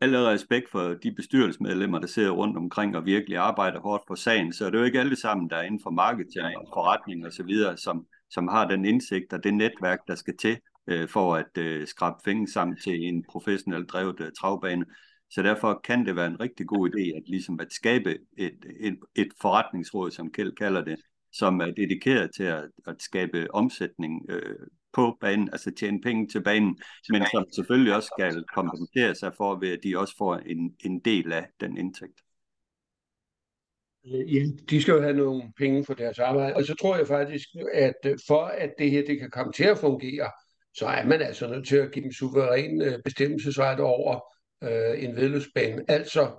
[0.00, 4.52] Al respekt for de bestyrelsesmedlemmer, der sidder rundt omkring og virkelig arbejder hårdt for sagen,
[4.52, 7.32] så er det jo ikke alle sammen, der er inden for marketing og forretning og
[7.32, 11.34] så videre, som, som har den indsigt og det netværk, der skal til øh, for
[11.34, 14.84] at øh, skrabe penge sammen til en professionelt drevet øh, travbane.
[15.30, 18.98] Så derfor kan det være en rigtig god idé at, ligesom at skabe et, et,
[19.14, 20.96] et forretningsråd, som Kjeld kalder det,
[21.32, 26.42] som er dedikeret til at, at skabe omsætning øh, på banen, altså tjene penge til
[26.42, 26.78] banen,
[27.08, 31.00] men som selvfølgelig også skal kompensere sig for, ved at de også får en, en
[31.00, 32.20] del af den indtægt.
[34.06, 37.48] Ja, de skal jo have nogle penge for deres arbejde, og så tror jeg faktisk,
[37.72, 40.30] at øh, for at det her det kan komme til at fungere,
[40.74, 44.20] så er man altså nødt til at give dem suveræn øh, bestemmelsesret over
[44.62, 46.30] øh, en vedløbsbane, altså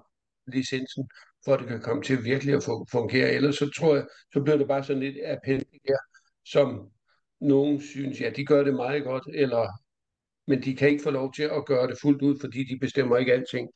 [0.48, 1.10] licensen,
[1.46, 3.32] for at det kan komme til virkelig at fungere.
[3.32, 5.98] Ellers så tror jeg, så bliver det bare sådan lidt appel her,
[6.46, 6.90] som
[7.42, 9.68] nogen synes, ja, de gør det meget godt, eller,
[10.48, 13.18] men de kan ikke få lov til at gøre det fuldt ud, fordi de bestemmer
[13.18, 13.70] ikke alting.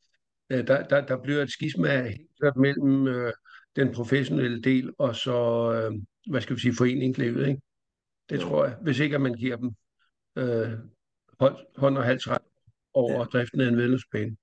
[0.49, 3.33] Øh, der, der, der bliver et skisma helt mellem øh,
[3.75, 7.61] den professionelle del og så, øh, hvad skal vi sige, foreningslivet, ikke?
[8.29, 9.71] Det tror jeg, hvis ikke at man giver dem
[10.35, 10.79] øh,
[11.39, 12.41] hånd, hånd og halsret
[12.93, 13.23] over ja.
[13.23, 14.37] driften af en vedløbsbane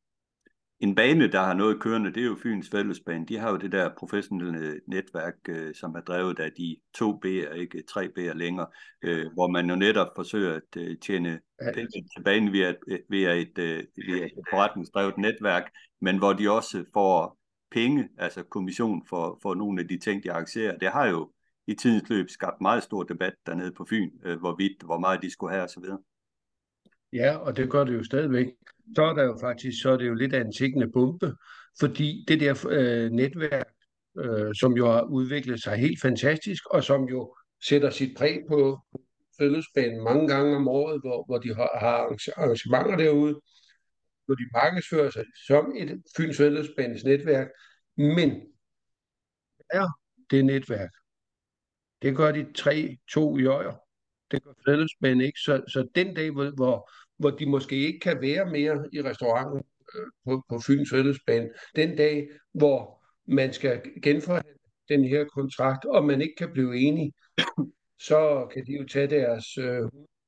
[0.80, 3.26] en bane, der har noget kørende, det er jo Fyns Fællesbane.
[3.26, 7.52] De har jo det der professionelle netværk, øh, som er drevet af de to B'er,
[7.52, 8.66] ikke tre B'er længere,
[9.02, 11.40] øh, hvor man jo netop forsøger at øh, tjene
[11.74, 12.74] penge til banen via,
[13.08, 17.38] via, et, øh, via et forretningsdrevet netværk, men hvor de også får
[17.70, 20.78] penge, altså kommission for, for nogle af de ting, de arrangerer.
[20.78, 21.32] Det har jo
[21.66, 25.30] i tidens løb skabt meget stor debat dernede på Fyn, øh, hvorvidt, hvor meget de
[25.30, 25.84] skulle have osv.
[27.12, 28.46] Ja, og det gør det jo stadigvæk
[28.94, 31.34] så er der jo faktisk, så er det jo lidt af en tikkende bombe,
[31.80, 33.66] fordi det der øh, netværk,
[34.18, 38.78] øh, som jo har udviklet sig helt fantastisk, og som jo sætter sit præg på
[39.38, 43.40] fællesbanen mange gange om året, hvor, hvor de har, har arrangementer derude,
[44.26, 47.48] hvor de markedsfører sig som et Fyns Fællesbanes netværk,
[47.96, 48.30] men
[49.70, 49.88] er
[50.30, 50.90] det netværk.
[52.02, 53.88] Det gør de tre, to i år.
[54.30, 55.38] Det gør fællesbanen ikke.
[55.38, 59.62] Så, så den dag, hvor, hvor de måske ikke kan være mere i restauranten
[59.94, 61.48] øh, på, på Fyns Fællesbane.
[61.76, 64.52] Den dag, hvor man skal genforhandle
[64.88, 67.12] den her kontrakt, og man ikke kan blive enige,
[68.00, 69.82] så kan de jo tage deres øh,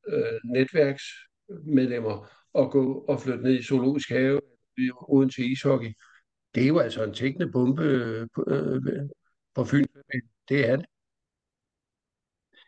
[0.09, 4.41] øh, netværksmedlemmer og gå og flytte ned i Zoologisk Have
[5.09, 5.93] uden til ishockey.
[6.55, 8.83] Det er jo altså en tækkende bombe øh, på, øh,
[9.55, 9.85] på Fyn.
[10.49, 10.87] Det er det.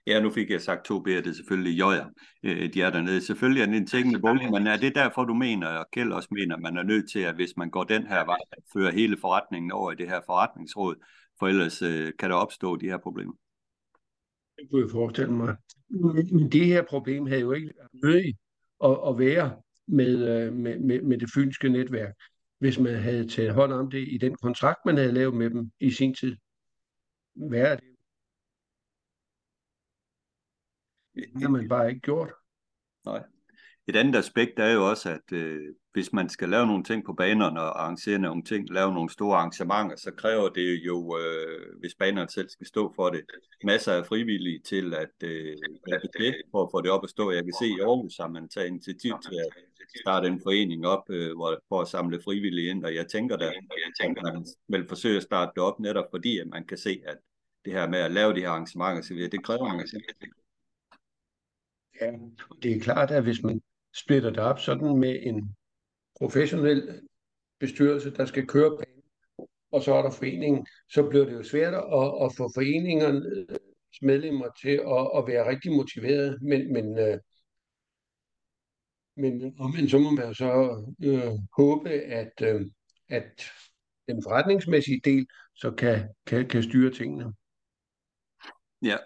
[0.06, 2.06] Ja, nu fik jeg sagt to B'er, det er selvfølgelig Jøjer,
[2.42, 3.20] øh, de er dernede.
[3.20, 6.28] Selvfølgelig er det en tingene bolig, men er det derfor, du mener, og Kjeld også
[6.30, 8.92] mener, at man er nødt til, at hvis man går den her vej, at føre
[8.92, 10.94] hele forretningen over i det her forretningsråd,
[11.38, 13.32] for ellers øh, kan der opstå de her problemer?
[14.58, 15.56] Det kunne jeg forestille mig.
[16.32, 18.36] Men det her problem havde jo ikke været
[18.84, 19.56] at, at være
[19.88, 22.14] med, øh, med, med, med det fynske netværk,
[22.58, 25.70] hvis man havde taget hånd om det i den kontrakt, man havde lavet med dem
[25.80, 26.36] i sin tid.
[27.34, 27.89] Hvad er det
[31.14, 32.32] Det har man bare ikke gjort.
[33.04, 33.22] Nej.
[33.88, 37.12] Et andet aspekt er jo også, at øh, hvis man skal lave nogle ting på
[37.12, 41.94] banerne og arrangere nogle ting, lave nogle store arrangementer, så kræver det jo, øh, hvis
[41.94, 43.20] banerne selv skal stå for det,
[43.64, 45.56] masser af frivillige til at øh,
[46.18, 47.30] det, for at få det op at stå.
[47.30, 49.52] Jeg kan se i Aarhus har man taget initiativ til at
[50.00, 53.44] starte en forening op øh, hvor, for at samle frivillige ind, og jeg tænker da,
[53.44, 56.78] jeg tænker, at man vil forsøge at starte det op netop fordi, at man kan
[56.78, 57.18] se, at
[57.64, 59.82] det her med at lave de her arrangementer, så det kræver
[62.00, 62.12] Ja,
[62.62, 63.62] det er klart, at hvis man
[63.96, 65.56] splitter det op sådan med en
[66.18, 67.00] professionel
[67.60, 69.02] bestyrelse, der skal køre banen,
[69.72, 74.48] og så er der foreningen, så bliver det jo svært at, at få foreningernes medlemmer
[74.60, 77.18] til at, at være rigtig motiverede, men, men, øh,
[79.16, 82.66] men, men så må man så øh, håbe, at, øh,
[83.08, 83.42] at
[84.08, 87.32] den forretningsmæssige del så kan, kan, kan styre tingene.
[88.82, 88.96] Ja,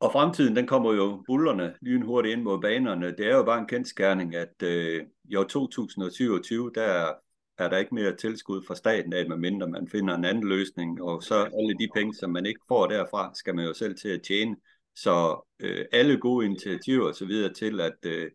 [0.00, 3.16] og fremtiden, den kommer jo bullerne lynhurtigt ind mod banerne.
[3.16, 7.12] Det er jo bare en kendskærning, at øh, i år 2027, der
[7.58, 11.02] er der ikke mere tilskud fra staten af, medmindre man finder en anden løsning.
[11.02, 14.08] Og så alle de penge, som man ikke får derfra, skal man jo selv til
[14.08, 14.56] at tjene.
[14.94, 18.30] Så øh, alle gode initiativer og så videre til at, øh,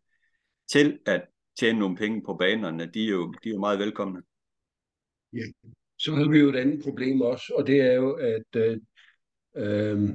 [0.72, 1.26] til at
[1.60, 4.22] tjene nogle penge på banerne, de er jo, de er jo meget velkomne.
[5.34, 5.44] Ja,
[5.98, 8.78] så har vi jo et andet problem også, og det er jo, at øh, øh
[9.56, 10.10] øh,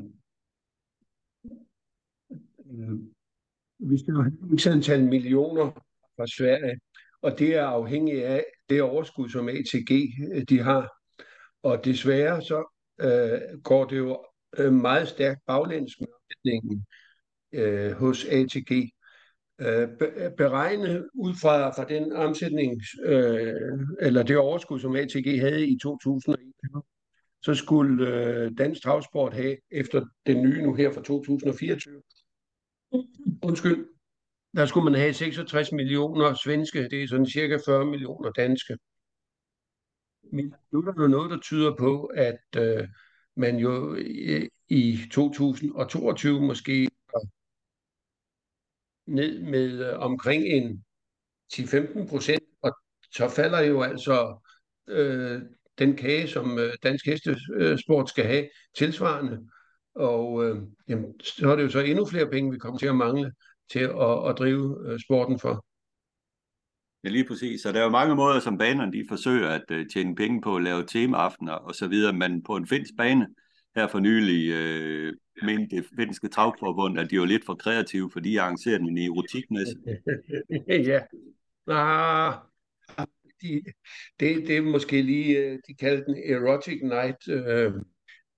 [2.76, 2.98] Øh,
[3.78, 5.70] vi skal have et antal millioner
[6.16, 6.80] fra Sverige,
[7.22, 9.90] og det er afhængigt af det overskud, som ATG
[10.32, 10.92] øh, de har.
[11.62, 12.64] Og desværre så
[13.00, 14.24] øh, går det jo
[14.58, 16.80] øh, meget stærkt baglæns med
[17.52, 18.90] øh, hos ATG.
[19.60, 19.88] øh,
[20.36, 23.54] beregnet ud fra, fra den omsætning, øh,
[24.00, 26.82] eller det overskud, som ATG havde i 2021,
[27.42, 32.02] så skulle øh, Dansk Travsport have, efter den nye nu her fra 2024,
[33.42, 33.88] undskyld,
[34.56, 38.78] der skulle man have 66 millioner svenske, det er sådan cirka 40 millioner danske.
[40.32, 42.88] Men nu er der noget, der tyder på, at øh,
[43.34, 46.88] man jo i, i 2022 måske
[49.06, 50.84] ned med øh, omkring en
[51.52, 52.72] 10-15 procent, og
[53.12, 54.48] så falder jo altså
[54.86, 55.42] øh,
[55.78, 59.48] den kage, som øh, dansk hestesport skal have tilsvarende.
[59.96, 62.96] Og øh, jamen, så er det jo så endnu flere penge, vi kommer til at
[62.96, 63.32] mangle
[63.72, 65.64] til at, at drive øh, sporten for.
[67.04, 67.60] Ja, lige præcis.
[67.62, 70.56] Så der er jo mange måder, som banerne de forsøger at uh, tjene penge på,
[70.56, 73.26] at lave temaaftener og så videre, men på en finsk bane
[73.76, 78.30] her for nylig uh, mente det finske travforbund, at de var lidt for kreative, fordi
[78.30, 79.76] de arrangerede den i erotikmesse.
[80.90, 81.00] ja.
[81.68, 82.34] Ah,
[83.42, 83.62] de,
[84.20, 87.72] det, det er måske lige, øh, de kaldte den Erotic Night, øh,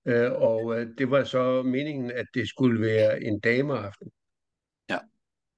[0.09, 4.11] øh, og det var så meningen, at det skulle være en dameaften.
[4.89, 4.97] Ja.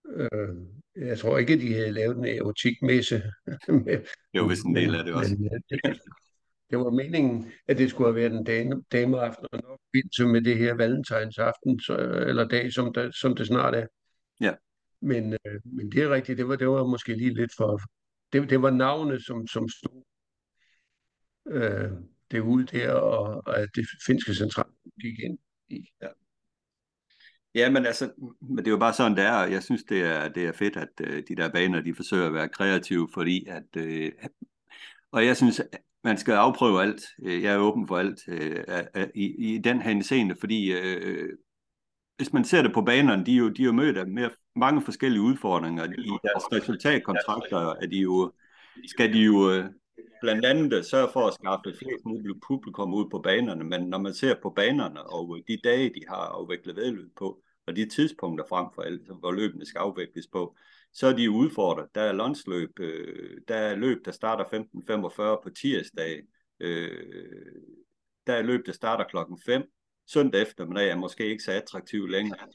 [0.05, 0.55] Øh,
[0.95, 3.23] jeg tror ikke, de havde lavet en erotikmesse.
[4.37, 5.35] jo, hvis en del af det også.
[5.39, 6.01] Men, det,
[6.69, 10.41] det var meningen, at det skulle have været en dame, dameaften, og nok forbindelse med
[10.41, 13.87] det her valentinsaften, så, eller dag, som, der, som det snart er.
[14.41, 14.53] Ja.
[15.01, 17.79] Men, øh, men det er rigtigt, det var, det var måske lige lidt for...
[18.33, 20.03] Det, det var navnet, som, som stod
[21.47, 21.91] øh,
[22.31, 24.65] det ud der, og, og at det finske central
[25.01, 25.37] gik ind
[25.69, 25.89] i.
[26.01, 26.07] Ja.
[27.55, 29.43] Ja, men altså, men det er jo bare sådan, det er.
[29.43, 32.33] Jeg synes, det er, det er fedt, at øh, de der baner, de forsøger at
[32.33, 34.11] være kreative, fordi at, øh,
[35.11, 35.61] og jeg synes,
[36.03, 37.01] man skal afprøve alt.
[37.23, 41.29] Øh, jeg er åben for alt øh, i, i den her scene, fordi øh,
[42.17, 44.29] hvis man ser det på banerne, de er jo, de er jo mødt af mere,
[44.55, 45.83] mange forskellige udfordringer.
[45.85, 48.31] I deres resultatkontrakter er de jo,
[48.87, 49.65] skal de jo øh,
[50.21, 53.97] blandt andet øh, sørge for at skaffe flest muligt publikum ud på banerne, men når
[53.97, 57.89] man ser på banerne og øh, de dage, de har afviklet vedløb på, og de
[57.89, 60.55] tidspunkter frem for alt, hvor løbene skal afvikles på,
[60.93, 61.87] så er de udfordret.
[61.95, 66.21] Der er landsløb, øh, der er løb, der starter 15.45 på tirsdag,
[66.59, 67.55] øh,
[68.27, 69.63] der er løb, der starter klokken 5.
[70.07, 72.47] Søndag eftermiddag er måske ikke så attraktiv længere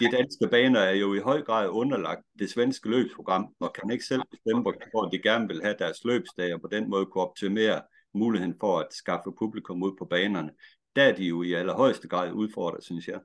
[0.00, 4.04] de danske baner er jo i høj grad underlagt det svenske løbsprogram, og kan ikke
[4.04, 7.82] selv bestemme, hvor de gerne vil have deres løbsdage, og på den måde kunne optimere
[8.14, 10.50] muligheden for at skaffe publikum ud på banerne.
[10.96, 13.20] Der er de jo i allerhøjeste grad udfordret, synes jeg.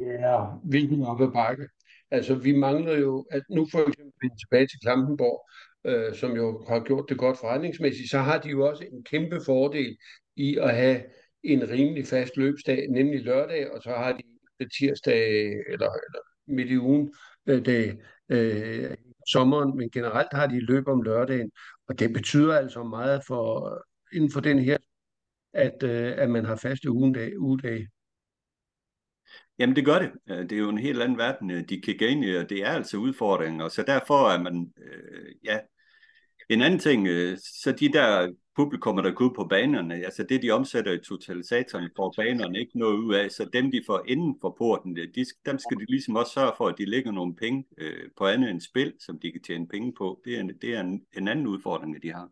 [0.00, 1.68] Ja, ja hvilken op ad bakke.
[2.10, 5.48] Altså, vi mangler jo, at nu for eksempel tilbage til Klampenborg,
[5.84, 9.40] øh, som jo har gjort det godt forretningsmæssigt, så har de jo også en kæmpe
[9.46, 9.96] fordel
[10.36, 11.02] i at have
[11.42, 14.22] en rimelig fast løbsdag, nemlig lørdag, og så har de
[14.68, 17.14] tirsdag eller, eller midt i ugen,
[17.46, 17.98] øh, dag,
[18.28, 18.96] øh,
[19.28, 21.50] sommeren, men generelt har de løb om lørdagen,
[21.88, 23.78] og det betyder altså meget for
[24.12, 24.76] inden for den her,
[25.52, 27.88] at, øh, at man har faste ugedag, ugedage.
[29.58, 30.10] Jamen det gør det.
[30.30, 32.58] Øh, det er jo en helt anden verden, øh, de kigger ind i, og det
[32.58, 33.68] er altså udfordringer.
[33.68, 35.58] Så derfor er man, øh, ja,
[36.48, 40.42] en anden ting, øh, så de der publikummer, der går ud på banerne, altså det,
[40.42, 44.38] de omsætter i totalisatoren, får banerne ikke noget ud af, så dem, de får inden
[44.40, 47.64] for porten, de, dem skal de ligesom også sørge for, at de lægger nogle penge
[47.78, 50.20] øh, på andet end spil, som de kan tjene penge på.
[50.24, 52.30] Det er, det er en, en anden udfordring, de har.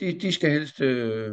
[0.00, 1.32] De, de skal helst øh,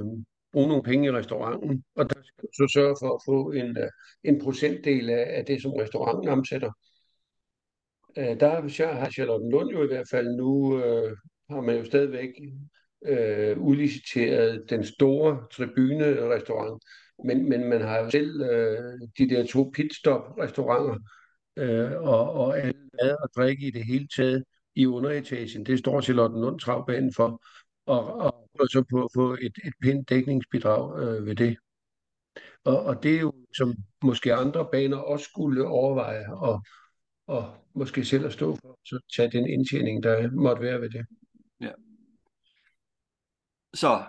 [0.51, 3.89] bruge nogle penge i restauranten, og der skal så sørge for at få en, øh,
[4.23, 6.71] en procentdel af, af det, som restauranten omsætter.
[8.17, 11.17] Øh, der har Charlotte Lund jo i hvert fald nu, øh,
[11.49, 12.29] har man jo stadigvæk
[13.05, 16.83] øh, udliciteret den store tribune-restaurant,
[17.25, 20.97] men, men man har jo selv øh, de der to pitstop-restauranter,
[21.57, 24.43] øh, og, og alle mad og drikke i det hele taget
[24.75, 25.65] i underetagen.
[25.65, 27.41] Det står Charlotte Lund travbanen for,
[27.85, 31.57] og, og, og så på, få et, et pænt dækningsbidrag øh, ved det.
[32.63, 36.63] Og, og det er jo, som måske andre baner også skulle overveje, og
[37.29, 41.05] og måske selv at stå for, så tage den indtjening, der måtte være ved det.
[41.61, 41.71] Ja.
[43.73, 44.03] Så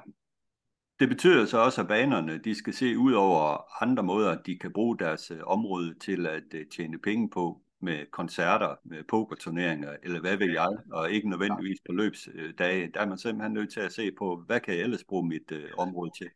[1.00, 4.72] det betyder så også, at banerne de skal se ud over andre måder, de kan
[4.72, 10.20] bruge deres uh, område til at uh, tjene penge på med koncerter, med pokerturneringer, eller
[10.20, 12.90] hvad vil jeg, og ikke nødvendigvis på løbsdage.
[12.94, 15.52] Der er man simpelthen nødt til at se på, hvad kan jeg ellers bruge mit
[15.52, 16.30] uh, område til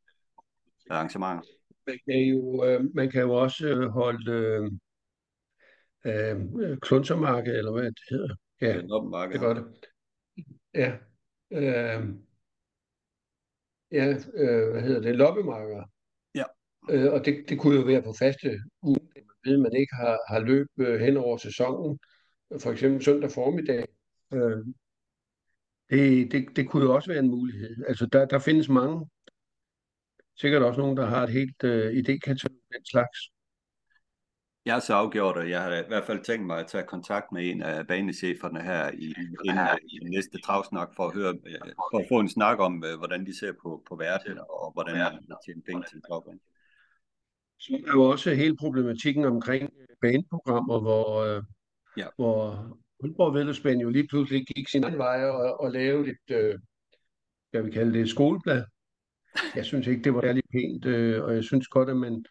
[0.91, 1.43] arrangementer.
[1.87, 4.71] Man kan jo, øh, man kan jo også holde
[6.07, 8.35] øh, klunsermarked, eller hvad det hedder.
[8.61, 9.59] Ja, det er godt.
[10.75, 10.97] Ja.
[11.51, 12.09] Øh,
[13.93, 15.17] ja, øh, hvad hedder det?
[15.17, 15.85] Loppemarkeder.
[16.35, 16.45] Ja.
[16.91, 19.09] Øh, og det, det kunne jo være på faste ugen,
[19.45, 21.99] ved, man ikke har, har løb øh, hen over sæsonen,
[22.61, 23.85] for eksempel søndag formiddag.
[24.33, 24.59] Øh,
[25.91, 27.85] det, det, det kunne jo også være en mulighed.
[27.89, 29.07] Altså, der, der findes mange.
[30.37, 33.34] Sikkert også nogen, der har et helt øh, idékatalog den slags.
[34.67, 37.33] Jeg har så afgjort, og jeg har i hvert fald tænkt mig at tage kontakt
[37.33, 41.59] med en af banecheferne her i, inden i næste travsnak for at, høre, øh,
[41.93, 44.97] for at få en snak om, øh, hvordan de ser på, på verden og hvordan
[44.99, 46.41] man kan tjene penge til travbanen.
[47.59, 51.43] Så er jo også hele problematikken omkring baneprogrammer, hvor, øh,
[51.97, 52.07] Ja.
[52.17, 52.51] hvor
[53.03, 56.59] Aalborg Vældesbane jo lige pludselig gik sin egen vej og, og lavede et, øh,
[57.51, 58.65] hvad vi kalde det, et skoleblad.
[59.55, 62.25] Jeg synes ikke, det var særlig pænt, øh, og jeg synes godt, at man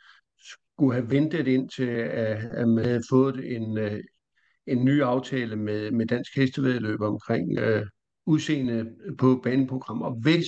[0.77, 4.03] skulle have ventet ind til, at, at man havde fået en, øh,
[4.67, 7.85] en ny aftale med, med Dansk Hestevedløb omkring øh,
[8.25, 10.45] udseende på baneprogrammer, hvis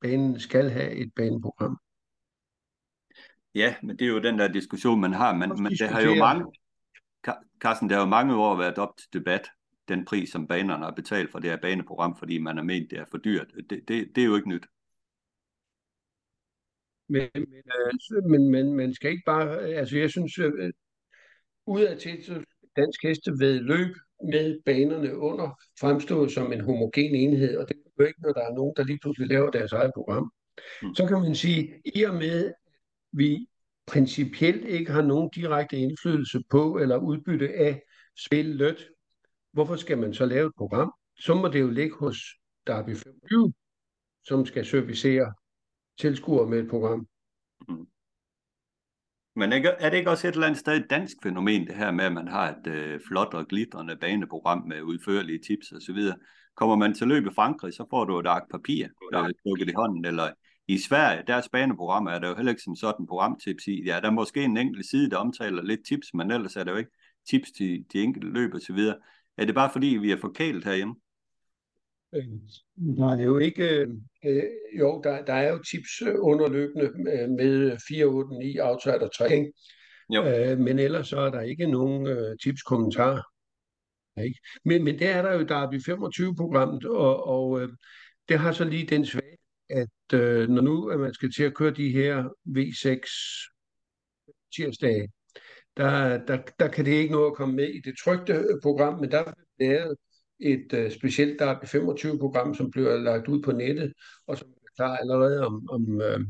[0.00, 1.78] banen skal have et baneprogram.
[3.54, 5.34] Ja, men det er jo den der diskussion, man har.
[5.34, 6.44] Men, Også men det har jo mange,
[7.60, 9.48] Carsten, det har jo mange år været op til debat,
[9.88, 12.98] den pris, som banerne har betalt for det her baneprogram, fordi man har ment, det
[12.98, 13.46] er for dyrt.
[13.70, 14.66] Det, det, det er jo ikke nyt.
[17.10, 17.62] Men, men,
[18.16, 20.72] øh, men, men man skal ikke bare, altså jeg synes, øh,
[21.66, 22.44] udadtil så
[22.76, 23.94] dansk hesteved løb
[24.32, 28.40] med banerne under fremstået som en homogen enhed, og det er jo ikke, når der
[28.40, 30.32] er nogen, der lige pludselig laver deres eget program.
[30.82, 30.94] Mm.
[30.94, 32.52] Så kan man sige, i og med,
[33.12, 33.46] vi
[33.86, 37.82] principielt ikke har nogen direkte indflydelse på eller udbytte af
[38.26, 38.88] spil lødt,
[39.52, 40.92] hvorfor skal man så lave et program?
[41.16, 42.16] Så må det jo ligge hos
[42.66, 43.52] Derby 25,
[44.24, 45.32] som skal servicere
[46.00, 47.06] tilskuere med et program.
[49.36, 51.90] Men ikke, er det ikke også et eller andet sted et dansk fænomen, det her
[51.90, 55.98] med, at man har et øh, flot og glitrende baneprogram med udførlige tips osv.?
[56.56, 59.72] Kommer man til løb i Frankrig, så får du et ark papir, øh, trukket i
[59.76, 60.30] hånden, eller
[60.70, 63.82] i Sverige, deres baneprogrammer er der jo heller ikke som sådan programtips i.
[63.84, 66.72] Ja, der er måske en enkelt side, der omtaler lidt tips, men ellers er der
[66.72, 66.90] jo ikke
[67.30, 68.78] tips til de enkelte løb osv.
[69.38, 70.94] Er det bare fordi, vi er forkælet herhjemme?
[72.14, 72.24] Øh,
[72.98, 73.88] Der er jo ikke, øh,
[74.24, 74.42] øh,
[74.78, 79.32] jo, der, der er jo tips underløbende øh, med 4, 8, 9 outside og 3,
[79.34, 79.52] ikke?
[80.14, 80.24] Jo.
[80.26, 83.22] Øh, men ellers så er der ikke nogen øh, tips kommentarer.
[84.24, 84.40] Ikke?
[84.64, 87.68] Men, men det er der jo i Derby 25-programmet, og, og øh,
[88.28, 89.36] det har så lige den svag,
[89.68, 93.00] at øh, når nu at man skal til at køre de her V6
[94.56, 95.08] tirsdage,
[95.76, 99.10] der, der, der kan det ikke nå at komme med i det trygte program, men
[99.10, 99.94] der er
[100.40, 103.92] et øh, specielt Derby 25-program, som bliver lagt ud på nettet,
[104.26, 106.20] og som er klar allerede om, om, øh,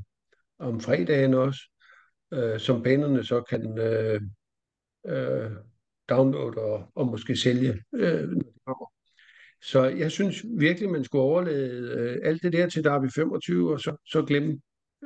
[0.59, 1.61] om fredagen også,
[2.35, 4.21] øh, som banerne så kan øh,
[5.07, 5.51] øh,
[6.09, 8.93] downloade og, og måske sælge, øh, når det kommer.
[9.63, 13.81] Så jeg synes virkelig, man skulle overlade øh, alt det der til Derby 25, og
[13.81, 14.61] så, så glemme,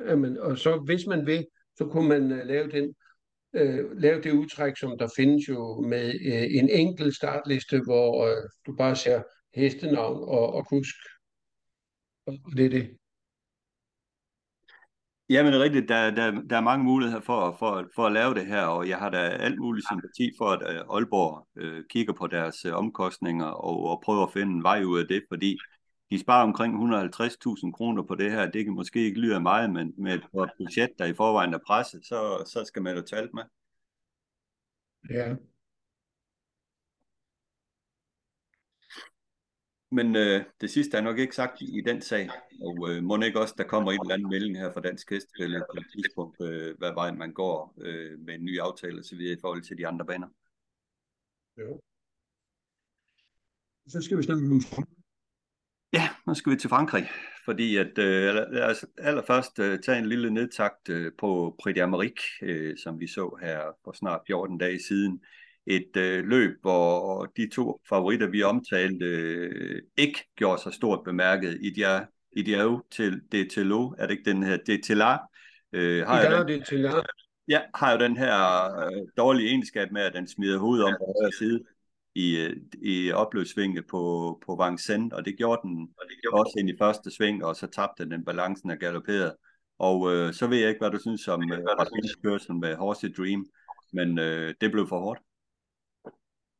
[0.05, 1.47] at man, og så hvis man vil,
[1.77, 2.95] så kunne man øh, lave den
[3.55, 8.49] øh, lave det udtræk, som der findes jo med øh, en enkelt startliste, hvor øh,
[8.65, 9.23] du bare ser
[9.55, 10.95] hestenavn og, og kusk.
[12.27, 12.97] Og det er det.
[15.29, 15.89] Ja, men det er rigtigt.
[15.89, 18.97] Der, der, der er mange muligheder for, for, for at lave det her, og jeg
[18.97, 23.45] har da alt muligt sympati for, at øh, Aalborg øh, kigger på deres øh, omkostninger
[23.45, 25.57] og, og prøver at finde en vej ud af det, fordi
[26.15, 28.51] de sparer omkring 150.000 kroner på det her.
[28.51, 30.23] Det kan måske ikke lyde af meget, men med et
[30.57, 33.43] budget, der i forvejen er presset, så, så skal man jo tale med.
[35.09, 35.35] Ja.
[39.91, 42.29] Men øh, det sidste er nok ikke sagt i, i den sag,
[42.61, 45.65] og øh, må ikke også, der kommer en eller anden melding her fra Dansk Hestefælde
[45.71, 49.19] på et tidspunkt, øh, hvad vej man går øh, med en ny aftale osv.
[49.19, 50.27] i forhold til de andre baner.
[51.57, 51.81] Jo.
[53.87, 54.94] Så skal vi snakke om
[55.95, 57.09] Ja, nu skal vi til Frankrig,
[57.45, 62.39] fordi at øh, lad os allerførst øh, tage en lille nedtakt øh, på Prix d'Amérique,
[62.41, 65.21] øh, som vi så her for snart 14 dage siden.
[65.67, 71.57] Et øh, løb, hvor de to favoritter, vi omtalte, øh, ikke gjorde sig stort bemærket.
[71.61, 72.05] Idia,
[72.37, 74.57] Idiao til Detelo, er det ikke den her?
[74.57, 75.19] Detelar,
[75.73, 76.91] øh, har, I den, det til
[77.47, 81.13] ja, har jo den her øh, dårlige egenskab med, at den smider hovedet om på
[81.19, 81.63] højre side
[82.15, 82.49] i,
[82.81, 84.01] i opløbssvinget på,
[84.45, 87.55] på Vincennes, og det gjorde den og det gjorde også ind i første sving, og
[87.55, 89.35] så tabte den balancen og galopperede.
[89.79, 91.59] Og øh, så ved jeg ikke, hvad du synes om øh,
[92.23, 93.45] kørselen med Horsey Dream,
[93.93, 95.19] men øh, det blev for hårdt.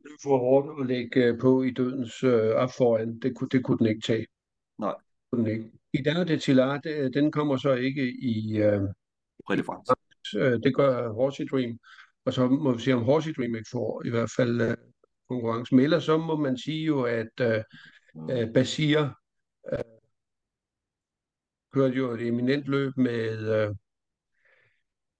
[0.04, 3.20] Det er for hårdt at lægge øh, på i dødens øh, op foran.
[3.20, 4.28] Det kunne, det kunne den ikke tage.
[4.80, 4.94] Nej.
[4.94, 5.72] Det kunne den ikke.
[5.94, 8.58] I dag det til art, øh, den kommer så ikke i...
[8.58, 8.82] Øh,
[9.48, 9.94] Prix de France.
[10.38, 11.80] øh, det gør Horsey Dream.
[12.26, 14.78] Og så må vi se, om Horsey Dream ikke får i hvert fald øh,
[15.30, 15.76] konkurrence.
[15.76, 17.64] Men ellers så må man sige jo, at øh,
[18.32, 19.00] øh, Basir
[19.74, 19.80] øh,
[21.74, 23.70] kørte jo et eminent løb med, øh,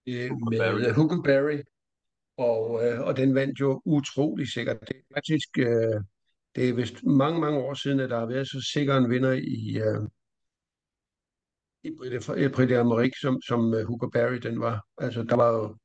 [0.08, 0.94] øh, med Huckleberry.
[0.94, 1.60] Huckleberry.
[2.38, 4.80] og, øh, og den vandt jo utrolig sikkert.
[4.80, 6.02] Det er faktisk, øh,
[6.56, 9.32] det er vist mange, mange år siden, at der har været så sikker en vinder
[9.32, 10.10] i, øh,
[11.84, 14.86] i Britte Amerik, som, som øh, Hugo Barry den var.
[14.98, 15.78] Altså, der var jo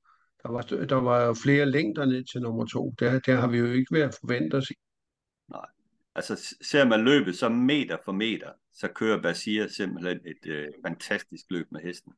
[0.42, 2.94] der var, der var jo flere længder ned til nummer to.
[2.98, 4.72] Der, der har vi jo ikke været forventet os.
[5.50, 5.66] Nej.
[6.14, 11.44] Altså, ser man løbet så meter for meter, så kører Basir simpelthen et øh, fantastisk
[11.50, 12.12] løb med hesten.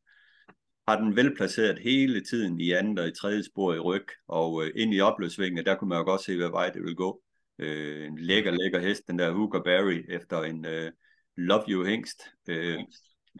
[0.88, 4.70] Har den velplaceret hele tiden i andet og i tredje spor i ryg, og øh,
[4.76, 7.22] ind i opløsvingen, der kunne man jo godt se, hvad vej det vil gå.
[7.58, 10.92] Øh, en lækker, lækker hest, den der Hooker Barry, efter en øh,
[11.36, 12.22] Love You Hengst.
[12.48, 12.78] Øh,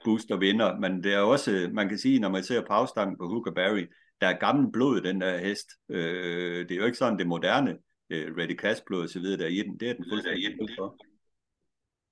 [0.05, 3.29] booster vinder, men det er også, man kan sige, når man ser på afstanden på
[3.29, 3.87] Hooker Barry,
[4.23, 5.69] der er gammel blod i den der hest.
[5.89, 7.79] Øh, det er jo ikke sådan det moderne
[8.11, 9.81] øh, Ready Cash blod og så videre der i den.
[9.81, 10.97] Det er den fuldstændig for.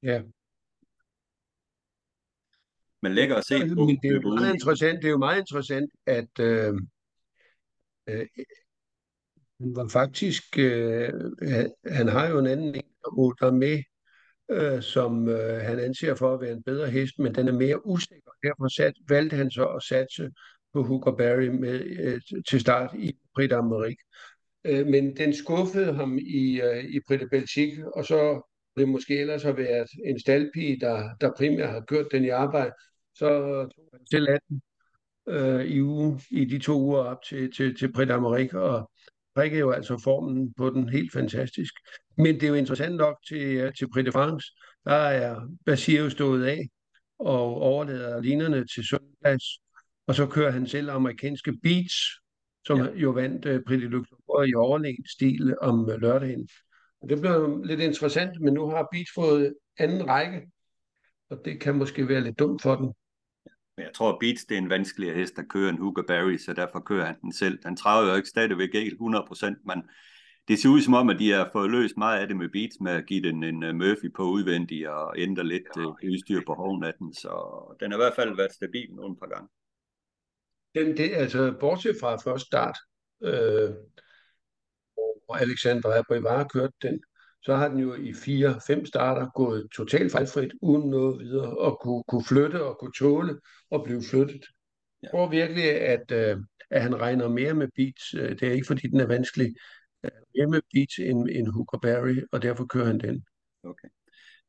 [0.03, 0.23] Ja.
[3.03, 3.85] Men lækker at se på.
[3.85, 6.75] Men det er jo meget interessant, det er jo meget interessant, at øh,
[8.07, 8.27] øh,
[9.61, 11.13] han var faktisk, øh,
[11.87, 12.83] han har jo en anden en,
[13.41, 13.83] der med
[14.51, 17.87] øh, som øh, han anser for at være en bedre hest, men den er mere
[17.87, 18.31] usikker.
[18.43, 20.31] Derfor sat, valgte han så at satse
[20.73, 24.11] på Hugo Barry med, øh, til start i Prix d'Amérique.
[24.65, 28.43] Øh, men den skuffede ham i, øh, i Prix de Belgique, og så
[28.77, 32.73] det måske ellers har været en staldpige, der, der primært har kørt den i arbejde,
[33.15, 33.29] så
[33.77, 34.63] tog han til 18
[35.29, 38.91] øh, i ugen, i de to uger op til, til, til Prix d'Amérique, og
[39.35, 41.75] prikkede jo altså formen på den helt fantastisk.
[42.17, 44.47] Men det er jo interessant nok til, øh, til Prix de France,
[44.85, 46.69] der er Basir jo stået af
[47.19, 49.45] og overlader linerne til søndags,
[50.07, 51.95] og så kører han selv amerikanske Beats,
[52.65, 52.93] som ja.
[52.95, 56.49] jo vandt uh, Prix de Luxembourg i overlegen stil om uh, lørdagen.
[57.03, 60.51] Og det blev lidt interessant, men nu har Beats fået anden række,
[61.31, 62.93] og det kan måske være lidt dumt for den.
[63.77, 66.37] Men jeg tror, at Beats det er en vanskeligere hest at køre end Hugo Barry,
[66.37, 67.59] så derfor kører han den selv.
[67.65, 69.83] Han træder jo ikke stadigvæk helt 100%, men
[70.49, 72.81] det ser ud som om, at de har fået løst meget af det med Beats
[72.81, 76.55] med at give den en uh, Murphy på udvendig og ændre lidt uh, udstyr på
[76.55, 77.33] hoven af den, så
[77.81, 79.49] den har i hvert fald været stabil nogle par gange.
[80.75, 82.79] Den, det, altså, bortset fra første start,
[83.25, 83.71] øh,
[85.25, 87.03] hvor Alexander Abrivard kørte den,
[87.43, 92.03] så har den jo i fire-fem starter gået totalt fejlfrit, uden noget videre, og kunne,
[92.09, 93.41] kunne flytte og kunne tåle
[93.71, 94.43] og blive flyttet.
[94.43, 94.47] Ja.
[95.03, 96.37] Jeg tror virkelig, at, øh,
[96.71, 98.15] at han regner mere med Beats.
[98.15, 99.55] Øh, det er ikke, fordi den er vanskelig.
[100.35, 103.25] Mere med Beats end, end Hooker Barry, og derfor kører han den.
[103.65, 103.89] Okay.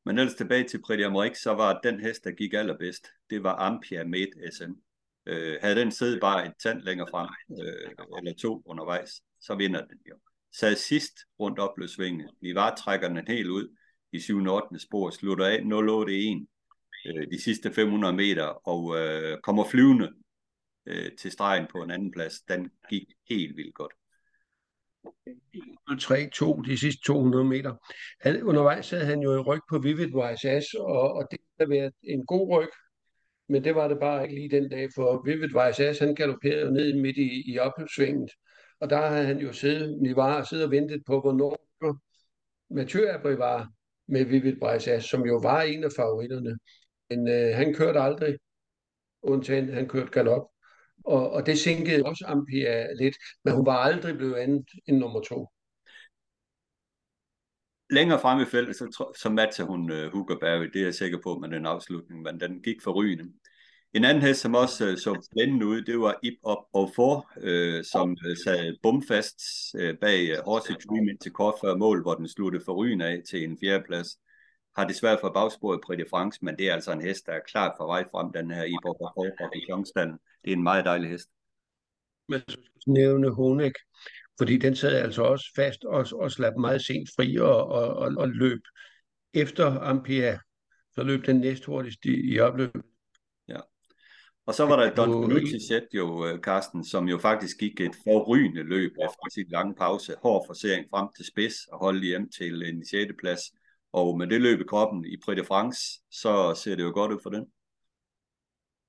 [0.05, 3.55] Men ellers tilbage til Prix d'Amérique, så var den hest, der gik allerbedst, det var
[3.55, 4.72] Ampia Med SM.
[5.26, 7.30] Øh, havde den siddet bare et tand længere frem,
[7.61, 10.15] øh, eller to undervejs, så vinder den jo
[10.53, 12.30] sad sidst rundt opløsvingen.
[12.41, 13.76] Vi var trækker den helt ud
[14.11, 14.45] i 7.
[14.45, 14.80] og 8.
[14.80, 16.47] spor, slutter af 081
[17.05, 20.09] øh, de sidste 500 meter, og øh, kommer flyvende
[20.86, 22.41] øh, til stregen på en anden plads.
[22.41, 23.93] Den gik helt vildt godt.
[25.91, 27.76] 3-2 de sidste 200 meter.
[28.22, 31.93] Han, undervejs havde han jo i ryg på Vivid Wise og, og det har været
[32.03, 32.69] en god ryg,
[33.49, 37.01] men det var det bare ikke lige den dag, for Vivid Weiss han galopperede ned
[37.01, 38.31] midt i, i opsvinget.
[38.79, 41.67] og der har han jo siddet, Nivar, siddet og ventet på, hvornår
[42.69, 43.01] Mathieu
[43.37, 43.69] var
[44.07, 46.57] med Vivid Weiss som jo var en af favoritterne.
[47.09, 48.37] Men øh, han kørte aldrig,
[49.21, 50.47] undtagen han kørte galop.
[51.05, 53.15] Og, og det sænkede også Ampia lidt,
[53.45, 55.47] men hun var aldrig blevet andet end nummer to.
[57.91, 60.93] Længere frem i feltet, så, så matcher hun øh, uh, Hugo Barry, det er jeg
[60.93, 63.33] sikker på med den afslutning, men den gik for rygende.
[63.93, 67.31] En anden hest, som også uh, så spændende ud, det var Ip Up og For,
[67.37, 69.39] uh, øh, som uh, sad bumfast
[69.73, 73.05] uh, bag uh, Horse Dream ind til kort før mål, hvor den sluttede for rygende
[73.05, 74.07] af til en fjerdeplads.
[74.77, 77.39] Har desværre fra bagsporet Prix de France, men det er altså en hest, der er
[77.47, 80.05] klart for vej frem, den her Ip Up og For fra
[80.43, 81.29] Det er en meget dejlig hest.
[82.27, 83.73] Men så skulle nævne Honek,
[84.41, 88.13] fordi den sad altså også fast og, og slap meget sent fri og, og, og,
[88.17, 88.61] og løb
[89.33, 90.39] efter Ampia.
[90.91, 92.81] Så løb den næsthurtigst i, i opløbet
[94.45, 97.95] og så var der Don Bonucci set jo, øh, Carsten, som jo faktisk gik et
[98.03, 100.15] forrygende løb efter sin lange pause.
[100.21, 103.13] Hård forsering frem til spids og holde hjem til en 6.
[103.19, 103.41] plads.
[103.93, 105.79] Og med det løb i kroppen i Prix de France,
[106.11, 107.45] så ser det jo godt ud for den.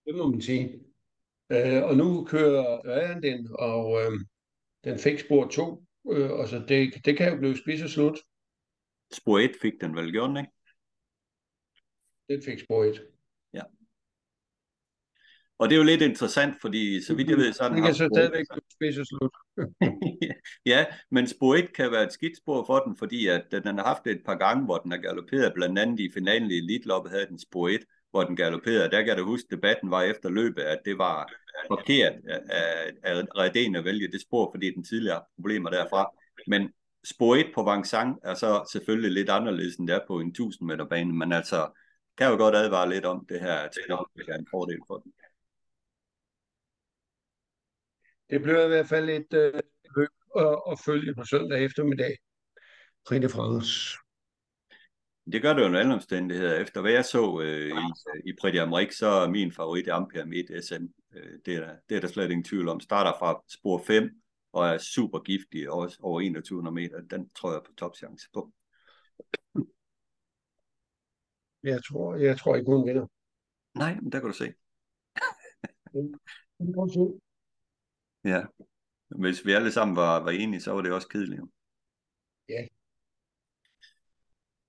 [0.07, 0.80] Det må man sige.
[1.53, 4.20] Øh, og nu kører Ørjan den, og øh,
[4.85, 8.18] den fik spor 2, øh, og så det, det kan jo blive spids og slut.
[9.12, 10.51] Spor 1 fik den vel, gjort, ikke?
[12.28, 13.12] Den fik spor 1.
[15.62, 17.83] Og det er jo lidt interessant, fordi så vidt jeg ved, så den...
[17.83, 19.35] Kan så stadigvæk spidse slut.
[20.72, 23.85] ja, men spor 1 kan være et skidt spor for den, fordi at den har
[23.85, 27.26] haft et par gange, hvor den har galopperet, blandt andet i finalen i Elite havde
[27.26, 27.80] den spor 1,
[28.11, 28.91] hvor den galopperede.
[28.91, 31.33] Der kan da huske, debatten var efter løbet, at det var
[31.68, 36.11] forkert af, af Redén at vælge det spor, fordi den tidligere har problemer derfra.
[36.46, 36.72] Men
[37.05, 40.66] spor 1 på Vangsang er så selvfølgelig lidt anderledes end det er på en 1000
[40.66, 41.70] meter bane, men altså
[42.16, 43.70] kan jo godt advare lidt om det her, at
[44.16, 45.12] det er en fordel for den.
[48.30, 49.61] Det bliver i hvert fald et øh,
[49.96, 52.16] løb at, at følge på søndag eftermiddag.
[53.07, 53.98] Prix de France.
[55.32, 56.61] Det gør det under alle omstændigheder.
[56.61, 60.64] Efter hvad jeg så øh, i, i Prix d'Amérique, så er min favorit Ampere Midt
[60.64, 60.84] SM.
[61.13, 62.81] Øh, det, er, det er der slet ingen tvivl om.
[62.81, 67.01] Starter fra spor 5 og er super giftig også over 2100 meter.
[67.01, 68.53] Den tror jeg på topchance på.
[71.63, 73.07] Jeg tror, jeg tror ikke, hun vinder.
[73.75, 74.55] Nej, men der kan du se.
[75.93, 77.21] Det.
[78.25, 78.43] Ja.
[79.09, 81.43] Hvis vi alle sammen var, var enige, så var det også kedeligt.
[82.49, 82.67] Ja.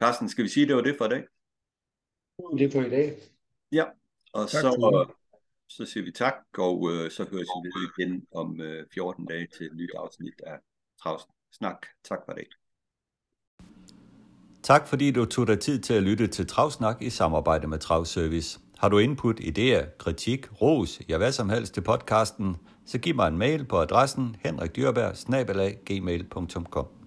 [0.02, 1.28] Carsten, skal vi sige, at det var det for i dag?
[2.58, 3.18] Det er for i dag.
[3.72, 3.86] Ja.
[4.34, 5.23] Og Tak så, det
[5.70, 9.48] så siger vi tak, og øh, så høres vi ved igen om øh, 14 dage
[9.58, 10.58] til et nyt afsnit af
[11.02, 11.86] Travs Snak.
[12.04, 12.48] Tak for det.
[14.64, 18.60] Tak fordi du tog dig tid til at lytte til Travsnak i samarbejde med Travservice.
[18.78, 23.28] Har du input, idéer, kritik, ros, ja hvad som helst til podcasten, så giv mig
[23.28, 27.03] en mail på adressen henrikdyrberg gmail.com.